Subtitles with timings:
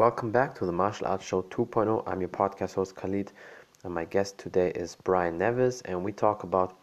[0.00, 2.04] Welcome back to the Martial Arts Show 2.0.
[2.06, 3.32] I'm your podcast host Khalid,
[3.84, 6.74] and my guest today is Brian Nevison, and we talk about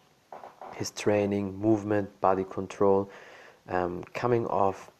[0.76, 3.10] his training, movement, body control,
[3.68, 4.92] um, coming off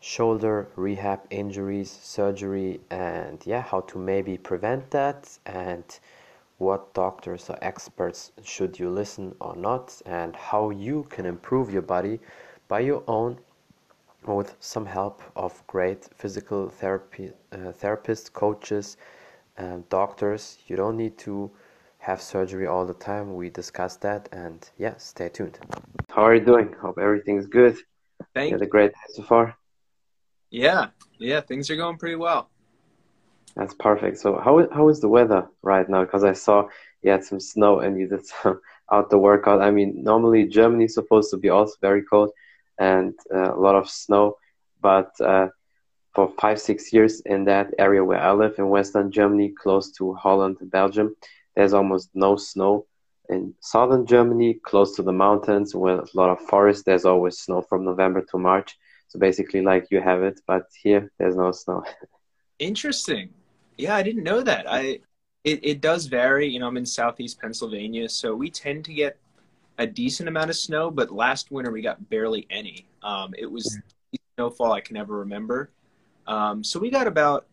[0.00, 5.84] shoulder rehab injuries, surgery, and yeah, how to maybe prevent that, and
[6.56, 11.82] what doctors or experts should you listen or not, and how you can improve your
[11.82, 12.18] body
[12.68, 13.38] by your own
[14.26, 18.96] with some help of great physical therapy uh, therapists, coaches,
[19.56, 20.58] and doctors.
[20.66, 21.50] You don't need to
[21.98, 23.34] have surgery all the time.
[23.34, 25.58] We discussed that, and yeah, stay tuned.
[26.10, 26.74] How are you doing?
[26.80, 27.76] Hope everything's good.
[28.34, 28.56] Thank you.
[28.56, 29.56] Had a great day so far.
[30.50, 30.88] Yeah,
[31.18, 32.50] yeah, things are going pretty well.
[33.56, 34.18] That's perfect.
[34.18, 36.04] So, how how is the weather right now?
[36.04, 36.68] Because I saw
[37.02, 38.60] you had some snow and you did some
[38.92, 39.62] outdoor workout.
[39.62, 42.30] I mean, normally Germany is supposed to be also very cold
[42.78, 44.36] and uh, a lot of snow.
[44.80, 45.48] But uh,
[46.14, 50.14] for five, six years in that area where I live in Western Germany, close to
[50.14, 51.16] Holland and Belgium,
[51.56, 52.86] there's almost no snow.
[53.30, 57.62] In southern Germany, close to the mountains, with a lot of forest, there's always snow
[57.62, 58.76] from November to March.
[59.08, 61.84] So basically, like you have it, but here there's no snow.
[62.58, 63.30] Interesting.
[63.78, 64.70] Yeah, I didn't know that.
[64.70, 65.00] I
[65.44, 66.48] it, it does vary.
[66.48, 69.16] You know, I'm in southeast Pennsylvania, so we tend to get
[69.78, 72.86] a decent amount of snow, but last winter we got barely any.
[73.02, 73.78] Um, it was
[74.12, 74.18] yeah.
[74.36, 75.70] snowfall I can ever remember.
[76.26, 77.46] Um, so we got about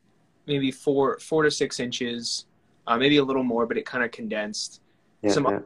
[0.48, 2.46] maybe four four to six inches,
[2.88, 4.82] uh, maybe a little more, but it kind of condensed.
[5.22, 5.60] Yeah, Some, yeah.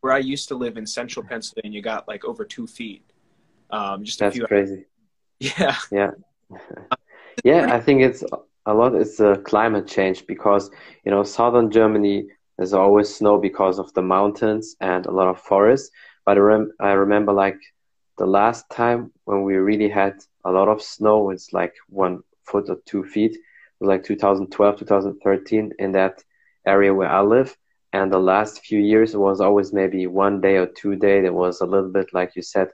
[0.00, 3.02] Where I used to live in central Pennsylvania, got like over two feet.
[3.70, 4.84] Um, just that's crazy.
[5.40, 5.76] Yeah.
[5.90, 6.10] Yeah.
[7.44, 8.22] yeah, I think it's
[8.66, 8.94] a lot.
[8.94, 10.70] It's a climate change because
[11.04, 15.40] you know southern Germany there's always snow because of the mountains and a lot of
[15.40, 15.90] forests.
[16.24, 17.58] But I, rem- I remember like
[18.18, 22.68] the last time when we really had a lot of snow, it's like one foot
[22.68, 23.32] or two feet.
[23.32, 23.40] It
[23.80, 26.22] was like 2012, 2013 in that
[26.66, 27.56] area where I live.
[27.92, 31.20] And the last few years it was always maybe one day or two day.
[31.20, 32.68] There was a little bit, like you said,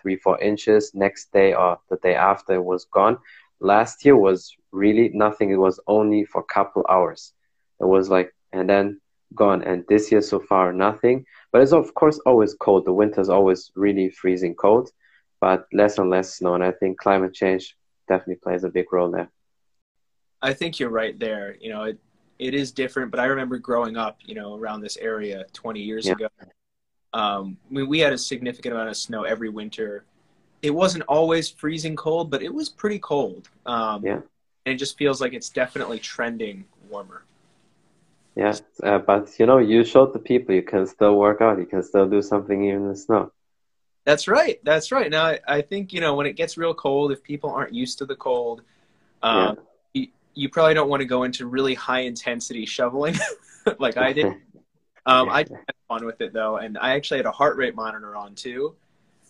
[0.00, 0.92] three, four inches.
[0.94, 3.18] Next day or the day after it was gone.
[3.60, 5.50] Last year was really nothing.
[5.50, 7.32] It was only for a couple hours.
[7.80, 9.00] It was like, and then
[9.34, 9.62] gone.
[9.62, 11.24] And this year so far, nothing.
[11.52, 12.84] But it's of course always cold.
[12.84, 14.90] The winter's always really freezing cold,
[15.40, 16.54] but less and less snow.
[16.54, 17.76] And I think climate change
[18.08, 19.30] definitely plays a big role there.
[20.42, 21.56] I think you're right there.
[21.60, 21.98] You know, it
[22.38, 26.06] it is different, but I remember growing up, you know, around this area 20 years
[26.06, 26.12] yeah.
[26.12, 26.28] ago.
[27.12, 30.04] Um, I mean, we had a significant amount of snow every winter.
[30.60, 33.48] It wasn't always freezing cold, but it was pretty cold.
[33.64, 34.20] Um, yeah.
[34.66, 37.24] And it just feels like it's definitely trending warmer.
[38.36, 41.58] Yeah, uh, but you know, you showed the people you can still work out.
[41.58, 43.32] You can still do something even in the snow.
[44.04, 44.60] That's right.
[44.62, 45.10] That's right.
[45.10, 47.96] Now, I, I think you know when it gets real cold, if people aren't used
[47.98, 48.60] to the cold,
[49.22, 49.58] um,
[49.94, 50.02] yeah.
[50.02, 53.16] you, you, probably don't want to go into really high intensity shoveling
[53.78, 54.34] like I did.
[55.08, 58.16] Um, I had fun with it though, and I actually had a heart rate monitor
[58.16, 58.74] on too.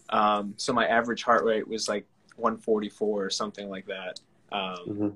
[0.08, 2.06] Um, so my average heart rate was like
[2.36, 4.18] 144 or something like that.
[4.50, 5.08] Um, mm-hmm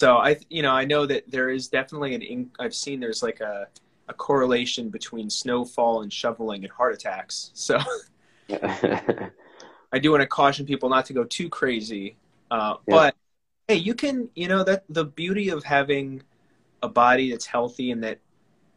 [0.00, 2.22] so I, you know, I know that there is definitely an.
[2.22, 3.66] In, I've seen there's like a,
[4.08, 7.50] a correlation between snowfall and shoveling and heart attacks.
[7.54, 7.78] So
[9.92, 12.16] I do want to caution people not to go too crazy.
[12.50, 12.94] Uh, yeah.
[12.94, 13.14] But
[13.66, 16.22] hey, you can, you know, that the beauty of having
[16.82, 18.20] a body that's healthy and that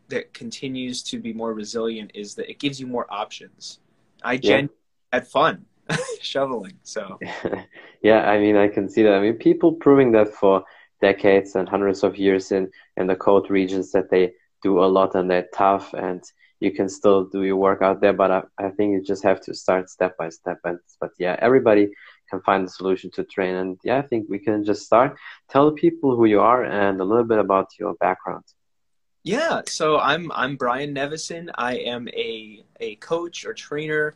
[0.08, 3.80] that continues to be more resilient is that it gives you more options.
[4.24, 4.64] I yeah.
[5.14, 5.66] had fun
[6.22, 6.78] shoveling.
[6.84, 7.18] So
[8.02, 9.14] yeah, I mean, I can see that.
[9.14, 10.64] I mean, people proving that for
[11.02, 15.16] decades and hundreds of years in in the cold regions that they do a lot
[15.16, 16.24] and they're tough and
[16.60, 19.42] you can still do your work out there but I, I think you just have
[19.42, 20.60] to start step by step.
[20.64, 21.90] And but yeah everybody
[22.30, 23.56] can find a solution to train.
[23.56, 25.18] And yeah i think we can just start.
[25.50, 28.46] Tell people who you are and a little bit about your background.
[29.24, 31.50] Yeah so i'm i'm brian nevison.
[31.56, 34.16] I am a a coach or trainer.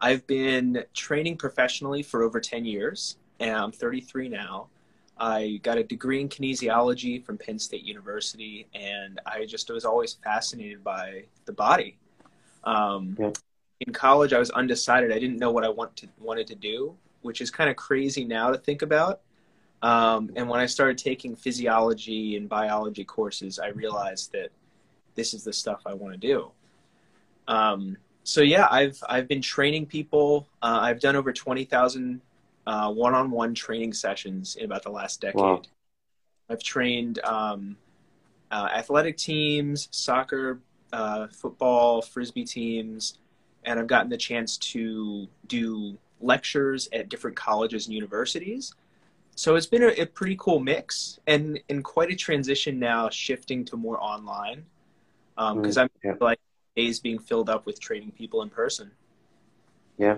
[0.00, 4.68] I've been training professionally for over 10 years and i'm 33 now
[5.18, 10.14] I got a degree in kinesiology from Penn State University, and I just was always
[10.14, 11.98] fascinated by the body.
[12.64, 13.30] Um, yeah.
[13.80, 15.12] In college, I was undecided.
[15.12, 18.24] I didn't know what I want to, wanted to do, which is kind of crazy
[18.24, 19.20] now to think about.
[19.82, 24.48] Um, and when I started taking physiology and biology courses, I realized that
[25.14, 26.50] this is the stuff I want to do.
[27.46, 30.48] Um, so yeah, I've I've been training people.
[30.62, 32.22] Uh, I've done over twenty thousand
[32.66, 35.40] uh, one-on-one training sessions in about the last decade.
[35.40, 35.62] Wow.
[36.48, 37.76] I've trained um,
[38.50, 40.60] uh, athletic teams, soccer,
[40.92, 43.18] uh, football, frisbee teams,
[43.64, 48.74] and I've gotten the chance to do lectures at different colleges and universities.
[49.34, 53.64] so it's been a, a, pretty cool mix and and quite a transition now shifting
[53.64, 54.64] to more online
[55.34, 56.14] because um, mm, i'm yeah.
[56.20, 56.38] like
[56.76, 58.90] days being filled up with training people in person
[59.98, 60.16] yeah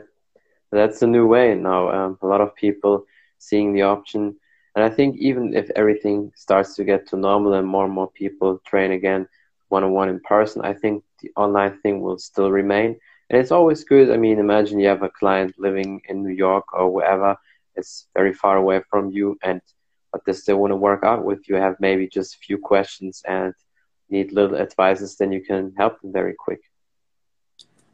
[0.76, 3.04] that's the new way now um, a lot of people
[3.38, 4.36] seeing the option.
[4.74, 8.10] And i think even if everything starts to get to normal and more and more
[8.10, 9.26] people train again
[9.68, 12.98] one-on-one in person i think the online thing will still remain.
[13.28, 14.10] And it's always good.
[14.10, 17.36] I mean imagine you have a client living in new york or wherever
[17.74, 19.60] it's very far away from you and
[20.12, 23.22] but they still want to work out with you have maybe just a few questions
[23.26, 23.52] and
[24.08, 26.60] need little advices then you can help them very quick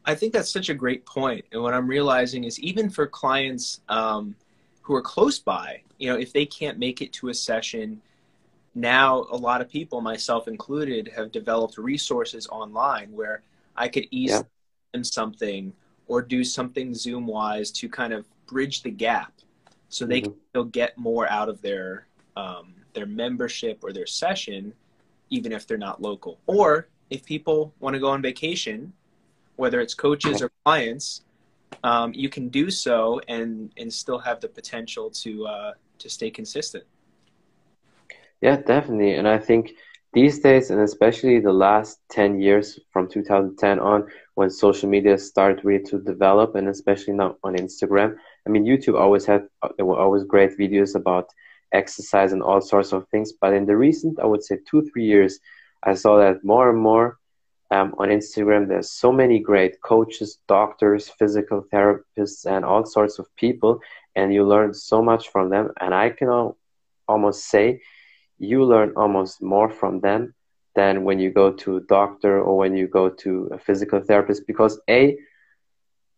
[0.05, 3.81] i think that's such a great point and what i'm realizing is even for clients
[3.89, 4.35] um,
[4.81, 8.01] who are close by you know if they can't make it to a session
[8.75, 13.41] now a lot of people myself included have developed resources online where
[13.75, 14.45] i could easily
[14.93, 15.01] yeah.
[15.03, 15.73] something
[16.07, 19.33] or do something zoom wise to kind of bridge the gap
[19.89, 20.31] so they mm-hmm.
[20.31, 24.73] can still get more out of their um, their membership or their session,
[25.29, 26.39] even if they're not local.
[26.47, 28.93] Or if people want to go on vacation,
[29.55, 31.21] whether it's coaches or clients,
[31.83, 36.29] um, you can do so and and still have the potential to uh, to stay
[36.29, 36.83] consistent.
[38.41, 39.71] Yeah, definitely, and I think
[40.13, 45.63] these days, and especially the last ten years from 2010 on, when social media started
[45.65, 48.15] really to develop, and especially now on Instagram,
[48.45, 49.47] I mean, YouTube always had
[49.77, 51.29] there were always great videos about
[51.71, 53.31] exercise and all sorts of things.
[53.33, 55.39] But in the recent, I would say two three years,
[55.83, 57.17] I saw that more and more
[57.71, 58.67] um, on Instagram.
[58.67, 63.79] There's so many great coaches, doctors, physical therapists, and all sorts of people,
[64.15, 65.71] and you learn so much from them.
[65.79, 66.53] And I can
[67.07, 67.81] almost say
[68.39, 70.33] you learn almost more from them
[70.75, 74.47] than when you go to a doctor or when you go to a physical therapist
[74.47, 75.17] because a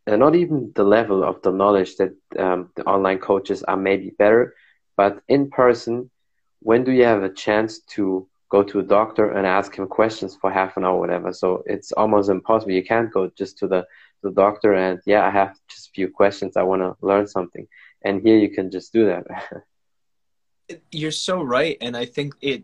[0.07, 4.53] not even the level of the knowledge that um, the online coaches are maybe better,
[4.95, 6.09] but in person,
[6.59, 10.31] when do you have a chance to go to a doctor and ask him questions
[10.39, 11.29] for half an hour, whatever?
[11.33, 12.71] So it's almost impossible.
[12.71, 13.81] You can't go just to the
[14.23, 16.51] the doctor and yeah, I have just a few questions.
[16.55, 17.67] I want to learn something,
[18.05, 19.23] and here you can just do that.
[21.01, 22.63] You're so right, and I think it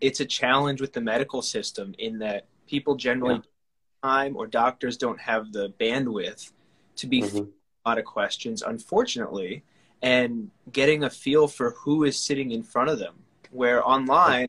[0.00, 2.40] it's a challenge with the medical system in that
[2.72, 4.10] people generally yeah.
[4.10, 6.52] time or doctors don't have the bandwidth
[7.00, 7.44] to be mm-hmm.
[7.84, 9.64] a lot of questions, unfortunately,
[10.02, 13.14] and getting a feel for who is sitting in front of them.
[13.50, 14.48] Where online,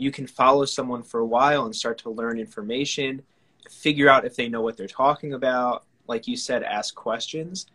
[0.00, 3.22] you can follow someone for a while and start to learn information,
[3.68, 5.84] figure out if they know what they're talking about.
[6.06, 7.66] Like you said, ask questions.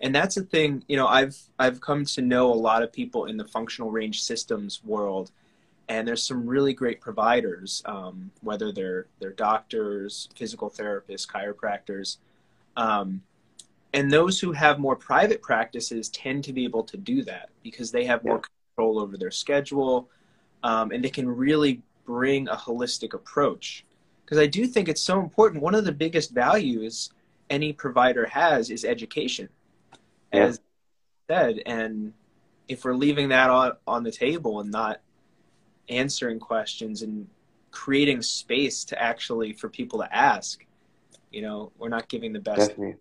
[0.00, 3.26] And that's a thing, you know, I've I've come to know a lot of people
[3.26, 5.30] in the functional range systems world,
[5.88, 12.16] and there's some really great providers, um, whether they're they're doctors, physical therapists, chiropractors,
[12.78, 13.22] um,
[13.92, 17.92] and those who have more private practices tend to be able to do that because
[17.92, 18.40] they have more
[18.74, 20.08] control over their schedule
[20.64, 23.84] um, and they can really bring a holistic approach
[24.24, 27.10] because i do think it's so important one of the biggest values
[27.48, 29.48] any provider has is education
[30.32, 30.46] yeah.
[30.46, 30.60] as
[31.30, 32.12] said and
[32.66, 35.00] if we're leaving that on, on the table and not
[35.88, 37.28] answering questions and
[37.70, 40.66] creating space to actually for people to ask
[41.30, 42.96] you know we're not giving the best Definitely.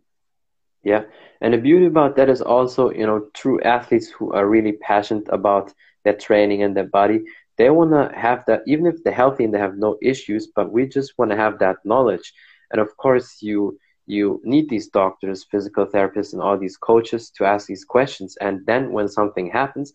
[0.83, 1.03] Yeah,
[1.39, 5.29] and the beauty about that is also, you know, true athletes who are really passionate
[5.29, 5.73] about
[6.03, 7.23] their training and their body,
[7.57, 10.71] they want to have that, even if they're healthy and they have no issues, but
[10.71, 12.33] we just want to have that knowledge.
[12.71, 17.45] And of course, you you need these doctors, physical therapists, and all these coaches to
[17.45, 18.35] ask these questions.
[18.41, 19.93] And then when something happens,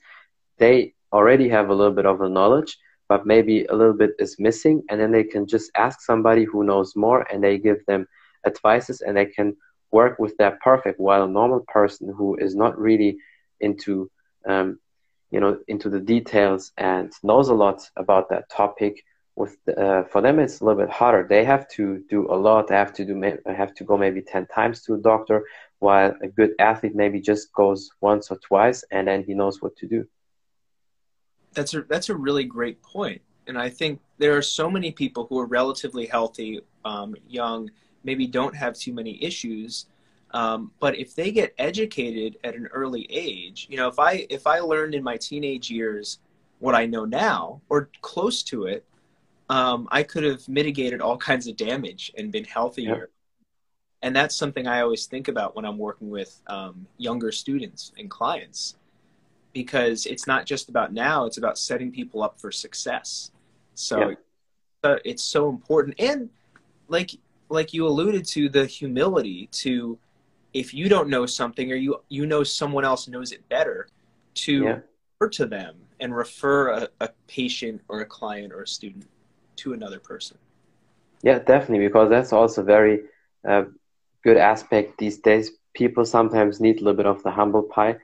[0.57, 4.37] they already have a little bit of the knowledge, but maybe a little bit is
[4.39, 8.07] missing, and then they can just ask somebody who knows more, and they give them
[8.47, 9.55] advices, and they can
[9.91, 13.19] work with that perfect while a normal person who is not really
[13.61, 14.11] into
[14.49, 14.79] um,
[15.31, 19.05] you know into the details and knows a lot about that topic
[19.37, 21.27] with uh, for them it's a little bit harder.
[21.27, 22.69] They have to do a lot.
[22.69, 25.45] They have to do have to go maybe 10 times to a doctor
[25.79, 29.77] while a good athlete maybe just goes once or twice and then he knows what
[29.77, 30.07] to do.
[31.55, 33.23] That's a that's a really great point.
[33.47, 37.71] And i think there are so many people who are relatively healthy um, young
[38.05, 39.87] maybe don't have too many issues.
[40.33, 44.47] Um, but if they get educated at an early age, you know, if I if
[44.47, 46.19] I learned in my teenage years
[46.59, 48.85] what I know now or close to it,
[49.49, 52.97] um, I could have mitigated all kinds of damage and been healthier.
[52.97, 53.05] Yeah.
[54.03, 58.09] And that's something I always think about when I'm working with um, younger students and
[58.09, 58.77] clients,
[59.53, 63.33] because it's not just about now; it's about setting people up for success.
[63.75, 64.15] So yeah.
[64.85, 66.29] uh, it's so important, and
[66.87, 67.13] like
[67.49, 69.99] like you alluded to the humility to
[70.55, 73.89] if you don't know something or you you know someone else knows it better
[74.35, 74.79] to yeah.
[75.21, 79.07] refer to them and refer a, a patient or a client or a student
[79.57, 80.39] to another person.
[81.23, 83.03] Yeah, definitely, because that's also very
[83.47, 83.65] uh,
[84.23, 85.51] good aspect these days.
[85.75, 87.97] People sometimes need a little bit of the humble pie,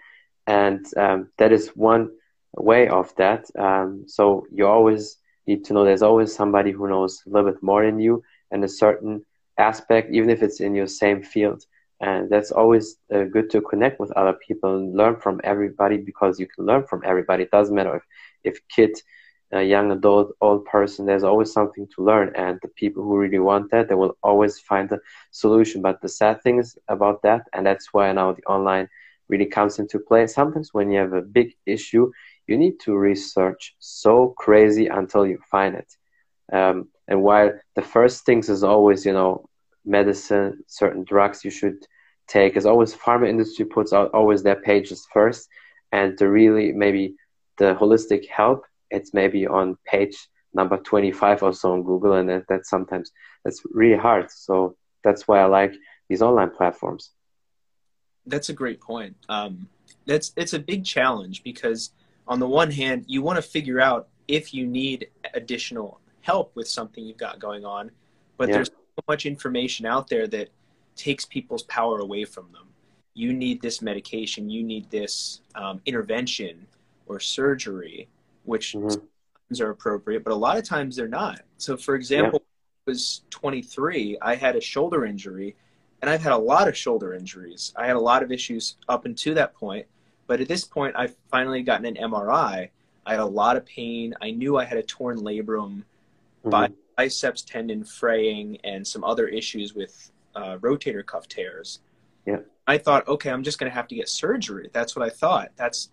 [0.46, 2.10] and um, that is one
[2.56, 3.48] way of that.
[3.56, 7.62] Um, so you always need to know there's always somebody who knows a little bit
[7.62, 9.24] more than you and a certain
[9.58, 11.64] aspect, even if it's in your same field.
[12.00, 16.38] And that's always uh, good to connect with other people and learn from everybody because
[16.38, 17.44] you can learn from everybody.
[17.44, 18.98] It doesn't matter if, if kid,
[19.52, 22.32] a young adult, old person, there's always something to learn.
[22.34, 24.98] And the people who really want that, they will always find a
[25.30, 25.80] solution.
[25.82, 28.88] But the sad thing is about that, and that's why now the online
[29.28, 30.26] really comes into play.
[30.26, 32.10] Sometimes when you have a big issue,
[32.46, 35.96] you need to research so crazy until you find it.
[36.52, 39.48] Um, and while the first things is always, you know,
[39.84, 41.86] medicine, certain drugs you should
[42.26, 45.48] take, As always pharma industry puts out always their pages first,
[45.92, 47.16] and the really maybe
[47.58, 50.16] the holistic help, it's maybe on page
[50.54, 53.12] number 25 or so on Google, and that, that sometimes
[53.44, 54.30] that's really hard.
[54.30, 55.74] So that's why I like
[56.08, 57.10] these online platforms.
[58.26, 59.16] That's a great point.
[59.28, 59.68] Um,
[60.06, 61.90] that's it's a big challenge because
[62.26, 66.66] on the one hand, you want to figure out if you need additional help with
[66.66, 67.90] something you've got going on,
[68.38, 68.56] but yeah.
[68.56, 68.70] there's
[69.08, 70.48] much information out there that
[70.96, 72.68] takes people's power away from them.
[73.14, 76.66] You need this medication, you need this um, intervention
[77.06, 78.08] or surgery,
[78.44, 79.62] which mm-hmm.
[79.62, 81.40] are appropriate, but a lot of times they're not.
[81.58, 82.88] So, for example, yeah.
[82.88, 85.54] I was 23, I had a shoulder injury,
[86.02, 87.72] and I've had a lot of shoulder injuries.
[87.76, 89.86] I had a lot of issues up until that point,
[90.26, 92.68] but at this point, I've finally gotten an MRI.
[93.06, 94.14] I had a lot of pain.
[94.20, 96.50] I knew I had a torn labrum mm-hmm.
[96.50, 101.80] by biceps tendon fraying and some other issues with uh, rotator cuff tears.
[102.26, 102.40] Yeah.
[102.66, 104.70] I thought, okay, I'm just going to have to get surgery.
[104.72, 105.50] That's what I thought.
[105.56, 105.90] That's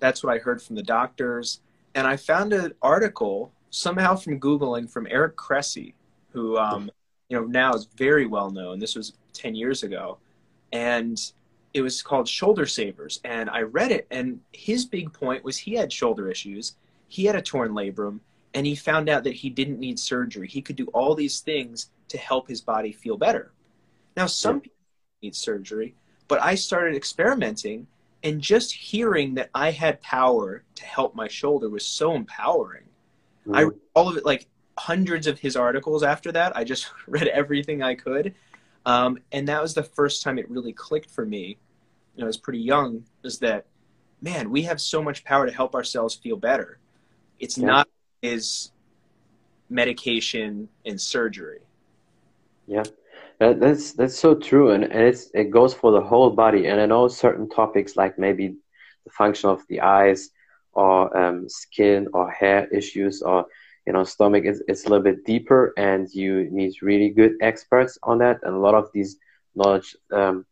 [0.00, 1.60] that's what I heard from the doctors.
[1.94, 5.94] And I found an article somehow from googling from Eric Cressey,
[6.30, 6.90] who um,
[7.28, 8.78] you know now is very well known.
[8.78, 10.18] This was ten years ago,
[10.72, 11.20] and
[11.74, 13.20] it was called Shoulder Savers.
[13.24, 16.74] And I read it, and his big point was he had shoulder issues,
[17.08, 18.20] he had a torn labrum,
[18.54, 20.48] and he found out that he didn't need surgery.
[20.48, 23.52] He could do all these things to help his body feel better.
[24.16, 24.62] Now, some yeah.
[24.62, 24.78] people
[25.22, 25.94] need surgery,
[26.26, 27.86] but I started experimenting,
[28.22, 32.84] and just hearing that I had power to help my shoulder was so empowering.
[33.46, 33.56] Mm.
[33.56, 36.56] I read all of it, like hundreds of his articles after that.
[36.56, 38.34] I just read everything I could.
[38.86, 41.58] Um, and that was the first time it really clicked for me.
[42.14, 43.04] You know, I was pretty young.
[43.22, 43.66] Is that,
[44.22, 46.78] man, we have so much power to help ourselves feel better.
[47.38, 47.66] It's yeah.
[47.66, 47.88] not
[48.22, 48.72] is
[49.68, 51.60] medication and surgery.
[52.66, 52.84] Yeah,
[53.38, 56.66] that, that's that's so true, and, and it's it goes for the whole body.
[56.66, 58.56] And I know certain topics like maybe
[59.04, 60.30] the function of the eyes,
[60.72, 63.46] or um, skin, or hair issues, or
[63.88, 67.98] you know stomach is it's a little bit deeper and you need really good experts
[68.02, 69.16] on that and a lot of these
[69.54, 70.44] knowledge um,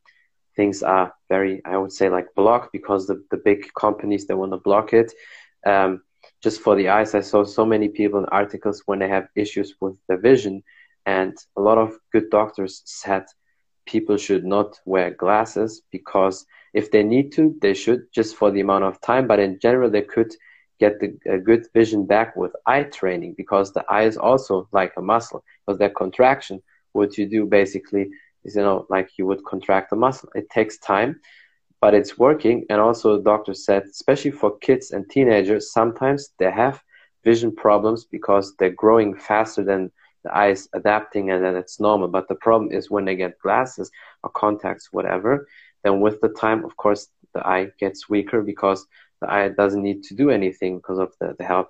[0.56, 4.52] things are very i would say like blocked because the, the big companies they want
[4.52, 5.12] to block it
[5.66, 6.00] um,
[6.42, 7.14] just for the eyes.
[7.14, 10.62] I saw so many people in articles when they have issues with the vision
[11.06, 13.24] and a lot of good doctors said
[13.86, 18.60] people should not wear glasses because if they need to they should just for the
[18.60, 20.32] amount of time but in general they could
[20.78, 24.92] get the a good vision back with eye training because the eye is also like
[24.96, 25.42] a muscle.
[25.66, 26.62] Because that contraction
[26.92, 28.08] what you do basically
[28.44, 30.28] is you know like you would contract a muscle.
[30.34, 31.20] It takes time
[31.80, 32.64] but it's working.
[32.70, 36.82] And also the doctor said especially for kids and teenagers sometimes they have
[37.24, 39.90] vision problems because they're growing faster than
[40.24, 42.08] the eyes adapting and then it's normal.
[42.08, 43.90] But the problem is when they get glasses
[44.22, 45.46] or contacts whatever
[45.84, 48.86] then with the time of course the eye gets weaker because
[49.20, 51.68] the eye doesn't need to do anything because of the, the help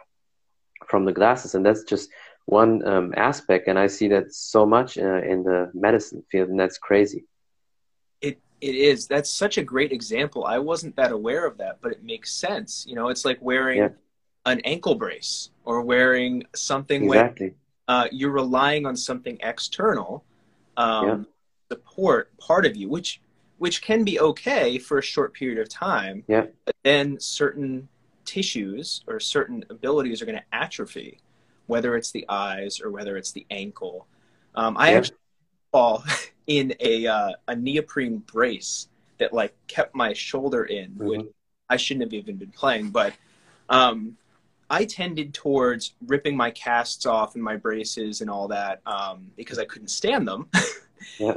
[0.86, 1.54] from the glasses.
[1.54, 2.10] And that's just
[2.46, 3.66] one um, aspect.
[3.68, 7.25] And i see that so much uh, in the medicine field and that's crazy
[8.60, 12.02] it is that's such a great example i wasn't that aware of that but it
[12.02, 13.88] makes sense you know it's like wearing yeah.
[14.46, 17.48] an ankle brace or wearing something exactly.
[17.48, 17.56] where
[17.88, 20.25] uh, you're relying on something external
[20.76, 21.25] um, yeah.
[21.70, 23.20] support part of you which
[23.58, 26.25] which can be okay for a short period of time.
[26.26, 26.46] Yeah.
[26.64, 27.88] But then certain
[28.25, 31.20] tissues or certain abilities are going to atrophy,
[31.66, 34.06] whether it's the eyes or whether it's the ankle.
[34.54, 34.98] Um, I yeah.
[34.98, 35.16] actually
[35.72, 36.04] fall
[36.47, 38.88] in a uh, a neoprene brace
[39.19, 41.07] that like kept my shoulder in, mm-hmm.
[41.07, 41.26] which
[41.69, 43.12] I shouldn't have even been playing, but
[43.69, 44.17] um,
[44.69, 49.59] I tended towards ripping my casts off and my braces and all that um, because
[49.59, 50.49] I couldn't stand them.
[51.19, 51.35] yeah.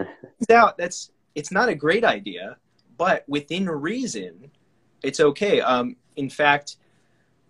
[0.50, 2.56] out that's it's not a great idea,
[2.98, 4.50] but within reason,
[5.02, 5.60] it's okay.
[5.60, 6.76] Um, in fact,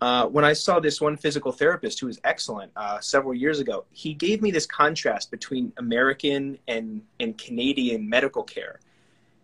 [0.01, 3.85] uh, when I saw this one physical therapist who was excellent uh, several years ago,
[3.91, 8.79] he gave me this contrast between American and, and Canadian medical care.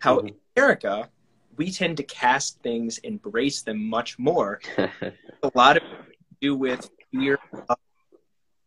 [0.00, 0.28] How mm-hmm.
[0.28, 1.08] in America,
[1.56, 4.60] we tend to cast things embrace them much more.
[4.78, 5.82] a lot of
[6.40, 7.38] do with fear
[7.68, 7.76] of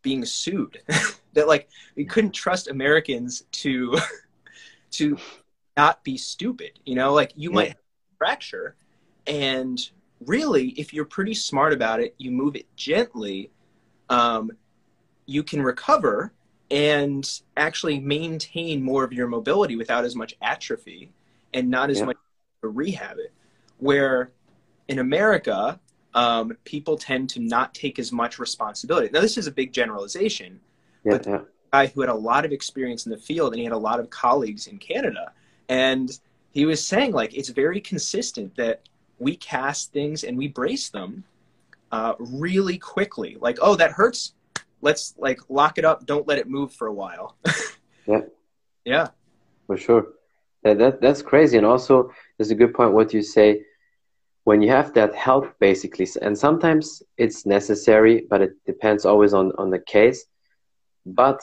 [0.01, 0.81] being sued.
[1.33, 3.97] that like we couldn't trust Americans to
[4.91, 5.17] to
[5.75, 6.79] not be stupid.
[6.85, 7.55] You know, like you yeah.
[7.55, 7.75] might
[8.17, 8.75] fracture
[9.27, 9.79] and
[10.25, 13.51] really, if you're pretty smart about it, you move it gently,
[14.09, 14.51] um,
[15.25, 16.33] you can recover
[16.69, 21.11] and actually maintain more of your mobility without as much atrophy
[21.53, 22.05] and not as yeah.
[22.05, 22.17] much
[22.61, 23.33] to rehab it.
[23.79, 24.31] Where
[24.87, 25.79] in America,
[26.13, 29.09] um, people tend to not take as much responsibility.
[29.11, 30.59] Now, this is a big generalization,
[31.03, 31.39] yeah, but yeah.
[31.71, 33.99] guy who had a lot of experience in the field and he had a lot
[33.99, 35.31] of colleagues in Canada,
[35.67, 36.19] and
[36.51, 38.81] he was saying like it's very consistent that
[39.21, 41.23] we cast things and we brace them
[41.91, 43.37] uh, really quickly.
[43.39, 44.33] Like, oh, that hurts.
[44.81, 46.05] Let's like lock it up.
[46.05, 47.37] Don't let it move for a while.
[48.07, 48.21] yeah.
[48.83, 49.09] Yeah.
[49.67, 50.07] For sure.
[50.63, 51.57] That, that that's crazy.
[51.57, 52.93] And also, there's a good point.
[52.93, 53.63] What you say
[54.43, 59.51] when you have that help, basically, and sometimes it's necessary, but it depends always on
[59.57, 60.25] on the case.
[61.05, 61.41] But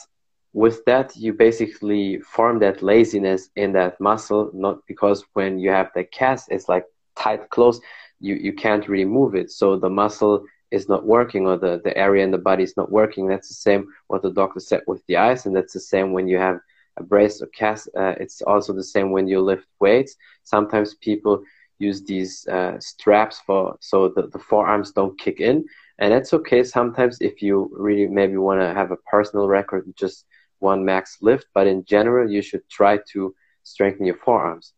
[0.52, 5.90] with that, you basically form that laziness in that muscle, not because when you have
[5.94, 6.84] the cast, it's like
[7.18, 7.80] tight close,
[8.20, 9.50] you, you can't really move it.
[9.50, 12.90] So the muscle is not working or the, the area in the body is not
[12.90, 13.26] working.
[13.26, 16.28] That's the same what the doctor said with the eyes, and that's the same when
[16.28, 16.58] you have
[16.98, 17.88] a brace or cast.
[17.96, 20.16] Uh, it's also the same when you lift weights.
[20.44, 21.42] Sometimes people
[21.78, 25.64] use these uh, straps for so the, the forearms don't kick in,
[25.98, 26.62] and that's okay.
[26.64, 30.24] Sometimes if you really maybe want to have a personal record, just
[30.58, 34.72] one max lift, but in general, you should try to strengthen your forearms.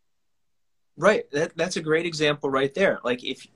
[0.97, 1.29] Right.
[1.31, 2.99] That, that's a great example right there.
[3.03, 3.47] Like if,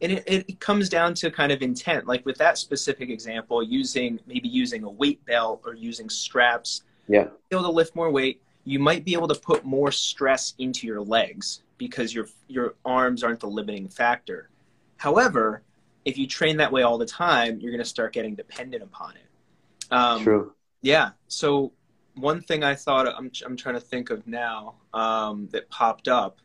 [0.00, 2.06] and it, it comes down to kind of intent.
[2.06, 6.82] Like with that specific example, using maybe using a weight belt or using straps.
[7.08, 7.28] Yeah.
[7.50, 11.00] Able to lift more weight, you might be able to put more stress into your
[11.00, 14.50] legs because your your arms aren't the limiting factor.
[14.96, 15.62] However,
[16.04, 19.14] if you train that way all the time, you're going to start getting dependent upon
[19.16, 19.92] it.
[19.92, 20.52] Um, True.
[20.82, 21.10] Yeah.
[21.28, 21.72] So
[22.14, 26.38] one thing I thought I'm I'm trying to think of now um, that popped up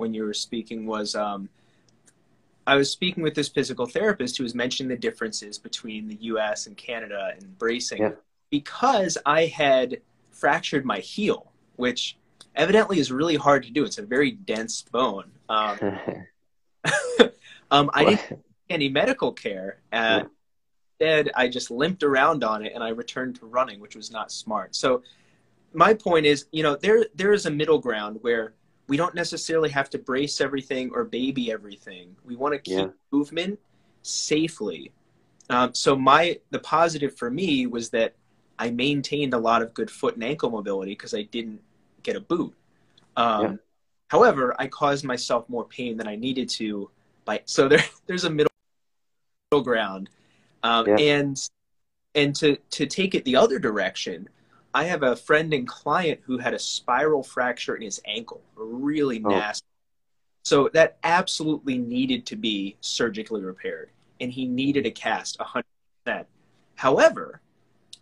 [0.00, 1.48] when you were speaking was um,
[2.66, 6.66] I was speaking with this physical therapist who was mentioning the differences between the U.S.
[6.66, 8.10] and Canada in bracing yeah.
[8.50, 12.16] because I had fractured my heel, which
[12.56, 13.84] evidently is really hard to do.
[13.84, 15.30] It's a very dense bone.
[15.48, 15.78] Um,
[17.70, 19.80] um, I didn't get any medical care.
[19.92, 20.28] And
[20.98, 24.30] instead, I just limped around on it and I returned to running, which was not
[24.30, 24.74] smart.
[24.74, 25.02] So
[25.72, 28.54] my point is, you know, there there is a middle ground where
[28.90, 32.16] we don't necessarily have to brace everything or baby everything.
[32.24, 32.88] We want to keep yeah.
[33.12, 33.60] movement
[34.02, 34.90] safely.
[35.48, 38.16] Um, so my the positive for me was that
[38.58, 41.60] I maintained a lot of good foot and ankle mobility because I didn't
[42.02, 42.52] get a boot.
[43.16, 43.56] Um, yeah.
[44.08, 46.90] However, I caused myself more pain than I needed to.
[47.24, 48.50] By so there there's a middle
[49.62, 50.10] ground,
[50.64, 50.96] um, yeah.
[50.96, 51.48] and
[52.16, 54.28] and to to take it the other direction,
[54.72, 59.20] I have a friend and client who had a spiral fracture in his ankle, really
[59.24, 59.28] oh.
[59.28, 59.66] nasty.
[60.42, 66.24] So that absolutely needed to be surgically repaired, and he needed a cast 100%.
[66.76, 67.40] However,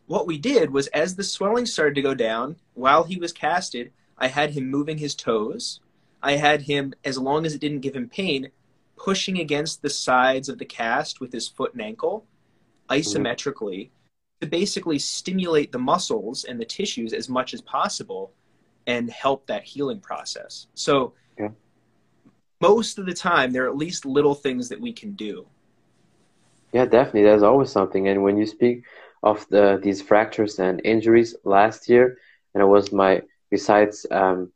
[0.07, 3.92] what we did was as the swelling started to go down, while he was casted,
[4.16, 5.81] I had him moving his toes.
[6.22, 8.50] I had him, as long as it didn't give him pain,
[8.96, 12.26] pushing against the sides of the cast with his foot and ankle
[13.87, 13.97] mm-hmm.
[14.40, 18.33] To basically stimulate the muscles and the tissues as much as possible
[18.87, 20.66] and help that healing process.
[20.74, 21.48] So yeah.
[22.61, 25.46] most of the time there are at least little things that we can do.
[26.72, 27.22] Yeah, definitely.
[27.22, 28.09] There's always something.
[28.09, 28.85] And when you speak
[29.22, 32.18] of the these fractures and injuries last year,
[32.55, 34.53] and it was my besides um,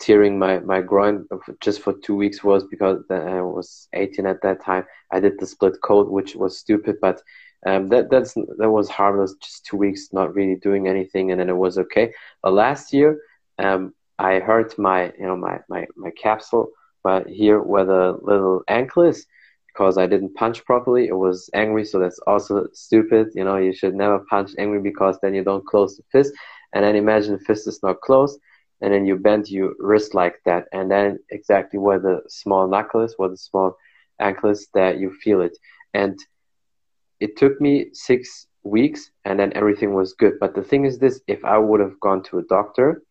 [0.00, 1.26] tearing my, my groin
[1.60, 4.84] just for two weeks was because I was 18 at that time.
[5.10, 7.22] I did the split code, which was stupid, but
[7.66, 9.34] um, that that's that was harmless.
[9.42, 12.12] Just two weeks, not really doing anything, and then it was okay.
[12.42, 13.20] But last year,
[13.58, 16.70] um, I hurt my you know my my my capsule,
[17.02, 19.26] but here where the little ankle is,
[19.66, 21.06] because I didn't punch properly.
[21.08, 23.28] It was angry, so that's also stupid.
[23.34, 26.32] You know, you should never punch angry because then you don't close the fist.
[26.72, 28.38] And then imagine the fist is not closed,
[28.80, 33.02] and then you bend your wrist like that, and then exactly where the small knuckle
[33.02, 33.76] is, where the small
[34.20, 35.56] ankle is, that you feel it.
[35.94, 36.18] And
[37.20, 40.34] it took me six weeks and then everything was good.
[40.40, 43.02] But the thing is this if I would have gone to a doctor,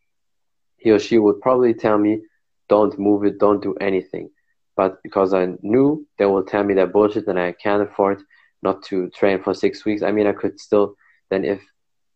[0.76, 2.22] he or she would probably tell me,
[2.68, 4.30] don't move it, don't do anything.
[4.80, 8.22] but because I knew they will tell me that bullshit and I can't afford
[8.62, 10.94] not to train for six weeks, I mean, I could still,
[11.30, 11.60] then if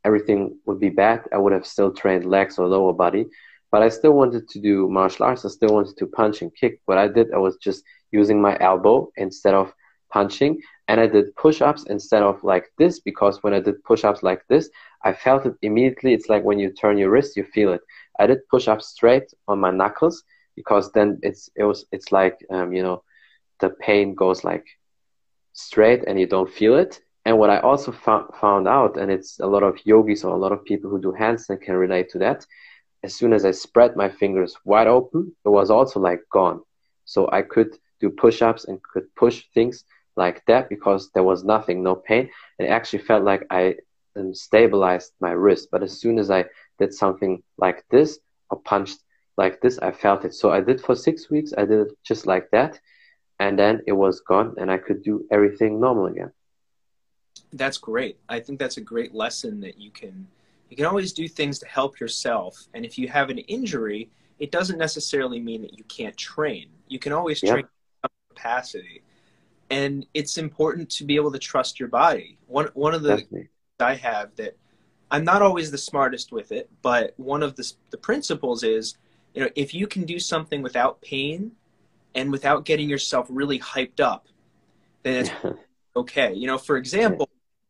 [0.05, 3.27] everything would be bad, I would have still trained legs or lower body.
[3.71, 5.45] But I still wanted to do martial arts.
[5.45, 6.81] I still wanted to punch and kick.
[6.87, 9.73] What I did, I was just using my elbow instead of
[10.11, 10.61] punching.
[10.89, 14.23] And I did push ups instead of like this because when I did push ups
[14.23, 14.69] like this,
[15.05, 16.13] I felt it immediately.
[16.15, 17.81] It's like when you turn your wrist, you feel it.
[18.19, 20.23] I did push ups straight on my knuckles
[20.57, 23.03] because then it's it was it's like um, you know
[23.61, 24.65] the pain goes like
[25.53, 29.39] straight and you don't feel it and what i also found, found out and it's
[29.41, 32.19] a lot of yogis or a lot of people who do handstand can relate to
[32.19, 32.45] that
[33.03, 36.61] as soon as i spread my fingers wide open it was also like gone
[37.05, 39.85] so i could do push-ups and could push things
[40.17, 42.31] like that because there was nothing no pain.
[42.59, 43.75] It actually felt like i
[44.17, 45.69] um, stabilized my wrist.
[45.73, 46.45] But as soon as i
[46.79, 48.19] did something like this
[48.51, 48.99] or punched
[49.37, 50.35] like this i felt it.
[50.35, 52.79] So i did for six weeks i did it just like that.
[53.41, 56.33] And then it was gone and i could do everything normal again.
[57.53, 58.19] That's great.
[58.29, 60.27] I think that's a great lesson that you can
[60.71, 62.69] you can always do things to help yourself.
[62.75, 66.69] And if you have an injury it doesn't necessarily mean that you can't train.
[66.89, 67.67] You can always train
[68.29, 69.03] capacity
[69.71, 72.39] and it's important to be able to trust your body.
[72.47, 73.49] One one of the Definitely.
[73.81, 74.57] i have that
[75.11, 78.97] i'm not always the smartest with it but one of the, the principles is
[79.35, 81.53] you know if you can do something without pain
[82.15, 84.29] and without getting yourself really hyped up
[85.03, 85.31] then it's
[85.97, 86.33] okay.
[86.33, 87.29] You know for example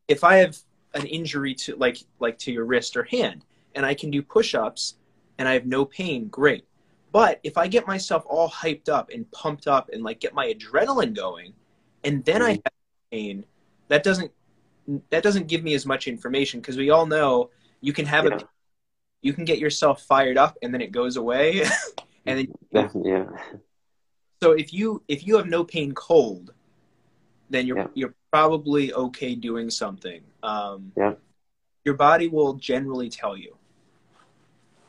[0.09, 0.59] if i have
[0.95, 4.97] an injury to like like to your wrist or hand and i can do push-ups
[5.39, 6.65] and i have no pain great.
[7.13, 10.53] But if i get myself all hyped up and pumped up and like get my
[10.53, 11.55] adrenaline going
[12.05, 12.61] and then i have
[13.15, 13.45] pain.
[13.89, 14.31] That doesn't
[15.11, 18.37] that doesn't give me as much information because we all know you can have yeah.
[18.37, 18.41] a
[19.23, 21.65] you can get yourself fired up and then it goes away.
[22.27, 23.27] And then Definitely, yeah.
[24.43, 26.55] So if you if you have no pain cold
[27.51, 27.87] then you're yeah.
[27.93, 30.23] you're probably okay doing something.
[30.43, 31.13] Um, yeah.
[31.85, 33.59] your body will generally tell you.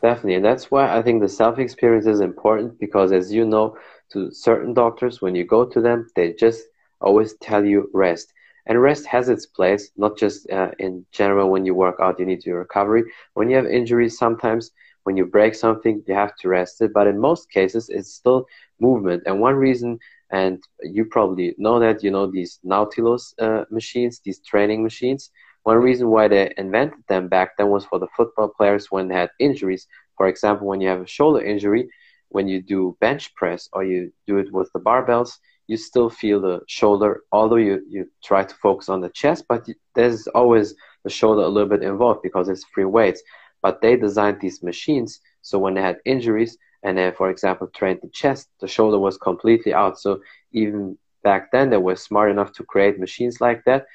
[0.02, 0.36] Definitely.
[0.36, 3.78] And that's why i think the self experience is important because as you know
[4.12, 6.62] to certain doctors when you go to them they just
[7.02, 8.34] always tell you rest.
[8.68, 12.26] And rest has its place not just uh, in general when you work out you
[12.26, 13.04] need to recovery.
[13.34, 14.72] When you have injuries sometimes
[15.04, 16.92] when you break something you have to rest it.
[16.94, 18.46] But in most cases it's still
[18.80, 19.24] movement.
[19.26, 20.00] And one reason
[20.32, 25.30] and you probably know that you know these nautilus uh, machines these training machines
[25.64, 29.16] one reason why they invented them back then was for the football players when they
[29.16, 29.88] had injuries.
[30.18, 31.88] For example when you have a shoulder injury
[32.30, 35.32] when you do bench press or you do it with the barbells
[35.68, 39.68] you still feel the shoulder although you, you try to focus on the chest but
[39.96, 43.22] there's always the shoulder a little bit involved because it's free weights
[43.62, 48.00] but they designed these machines so when they had injuries and then, for example, trained
[48.04, 50.00] the chest, the shoulder was completely out.
[50.00, 53.88] So even back then, they were smart enough to create machines like that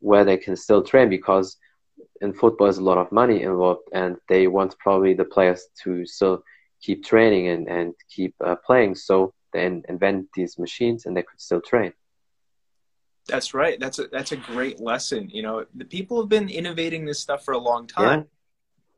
[0.00, 1.58] where they can still train because
[2.22, 6.06] in football there's a lot of money involved and they want probably the players to
[6.06, 6.42] still
[6.80, 8.94] keep training and, and keep uh, playing.
[8.94, 11.92] So they invent these machines and they could still train.
[13.26, 13.78] That's right.
[13.78, 15.28] That's a that's a great lesson.
[15.30, 18.20] You know, the people have been innovating this stuff for a long time.
[18.20, 18.24] Yeah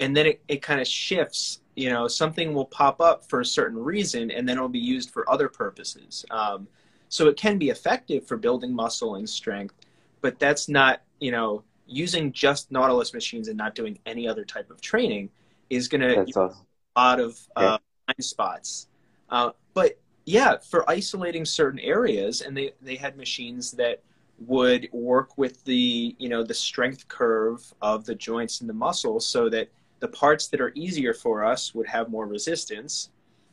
[0.01, 3.45] and then it, it kind of shifts you know something will pop up for a
[3.45, 6.67] certain reason and then it'll be used for other purposes um,
[7.09, 9.75] so it can be effective for building muscle and strength
[10.21, 14.71] but that's not you know using just nautilus machines and not doing any other type
[14.71, 15.29] of training
[15.69, 16.57] is going to awesome.
[16.97, 18.89] a lot of uh, blind spots
[19.29, 24.03] uh, but yeah for isolating certain areas and they, they had machines that
[24.39, 29.27] would work with the you know the strength curve of the joints and the muscles
[29.27, 29.69] so that
[30.01, 33.11] the parts that are easier for us would have more resistance,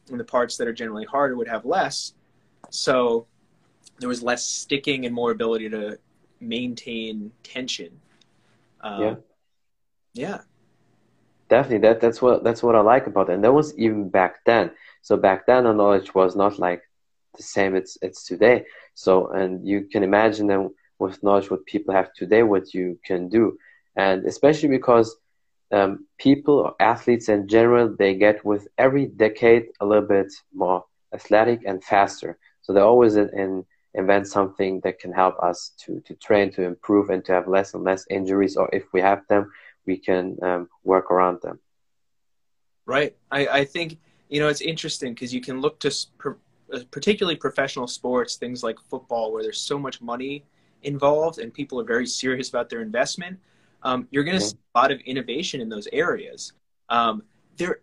[0.09, 2.13] and the parts that are generally harder would have less.
[2.69, 3.27] So
[3.99, 5.99] there was less sticking and more ability to
[6.39, 7.99] maintain tension.
[8.81, 9.15] Um, yeah.
[10.13, 10.41] Yeah.
[11.49, 13.33] Definitely, that that's what that's what I like about it.
[13.33, 14.71] And that was even back then.
[15.07, 16.81] So back then, the knowledge was not like
[17.37, 18.65] the same it's it's today.
[18.93, 23.29] So and you can imagine then with knowledge what people have today, what you can
[23.29, 23.57] do,
[23.95, 25.15] and especially because
[25.71, 31.61] um, people athletes in general they get with every decade a little bit more athletic
[31.65, 32.37] and faster.
[32.61, 36.63] So they always in, in invent something that can help us to to train to
[36.63, 39.43] improve and to have less and less injuries or if we have them
[39.85, 41.59] we can um, work around them.
[42.85, 43.15] Right.
[43.31, 45.91] I, I think you know it's interesting because you can look to
[46.73, 50.43] uh, particularly professional sports things like football where there's so much money
[50.83, 53.37] involved and people are very serious about their investment
[53.83, 56.53] um, you're going to see a lot of innovation in those areas.
[56.89, 57.23] Um,
[57.57, 57.79] there,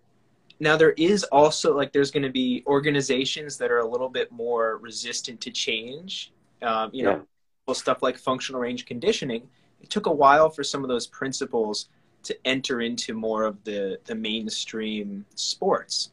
[0.61, 4.30] now there is also like there's going to be organizations that are a little bit
[4.33, 6.33] more resistant to change.
[6.62, 7.26] Um, you know,
[7.72, 9.48] stuff like functional range conditioning.
[9.80, 11.88] It took a while for some of those principles
[12.22, 16.11] to enter into more of the the mainstream sports.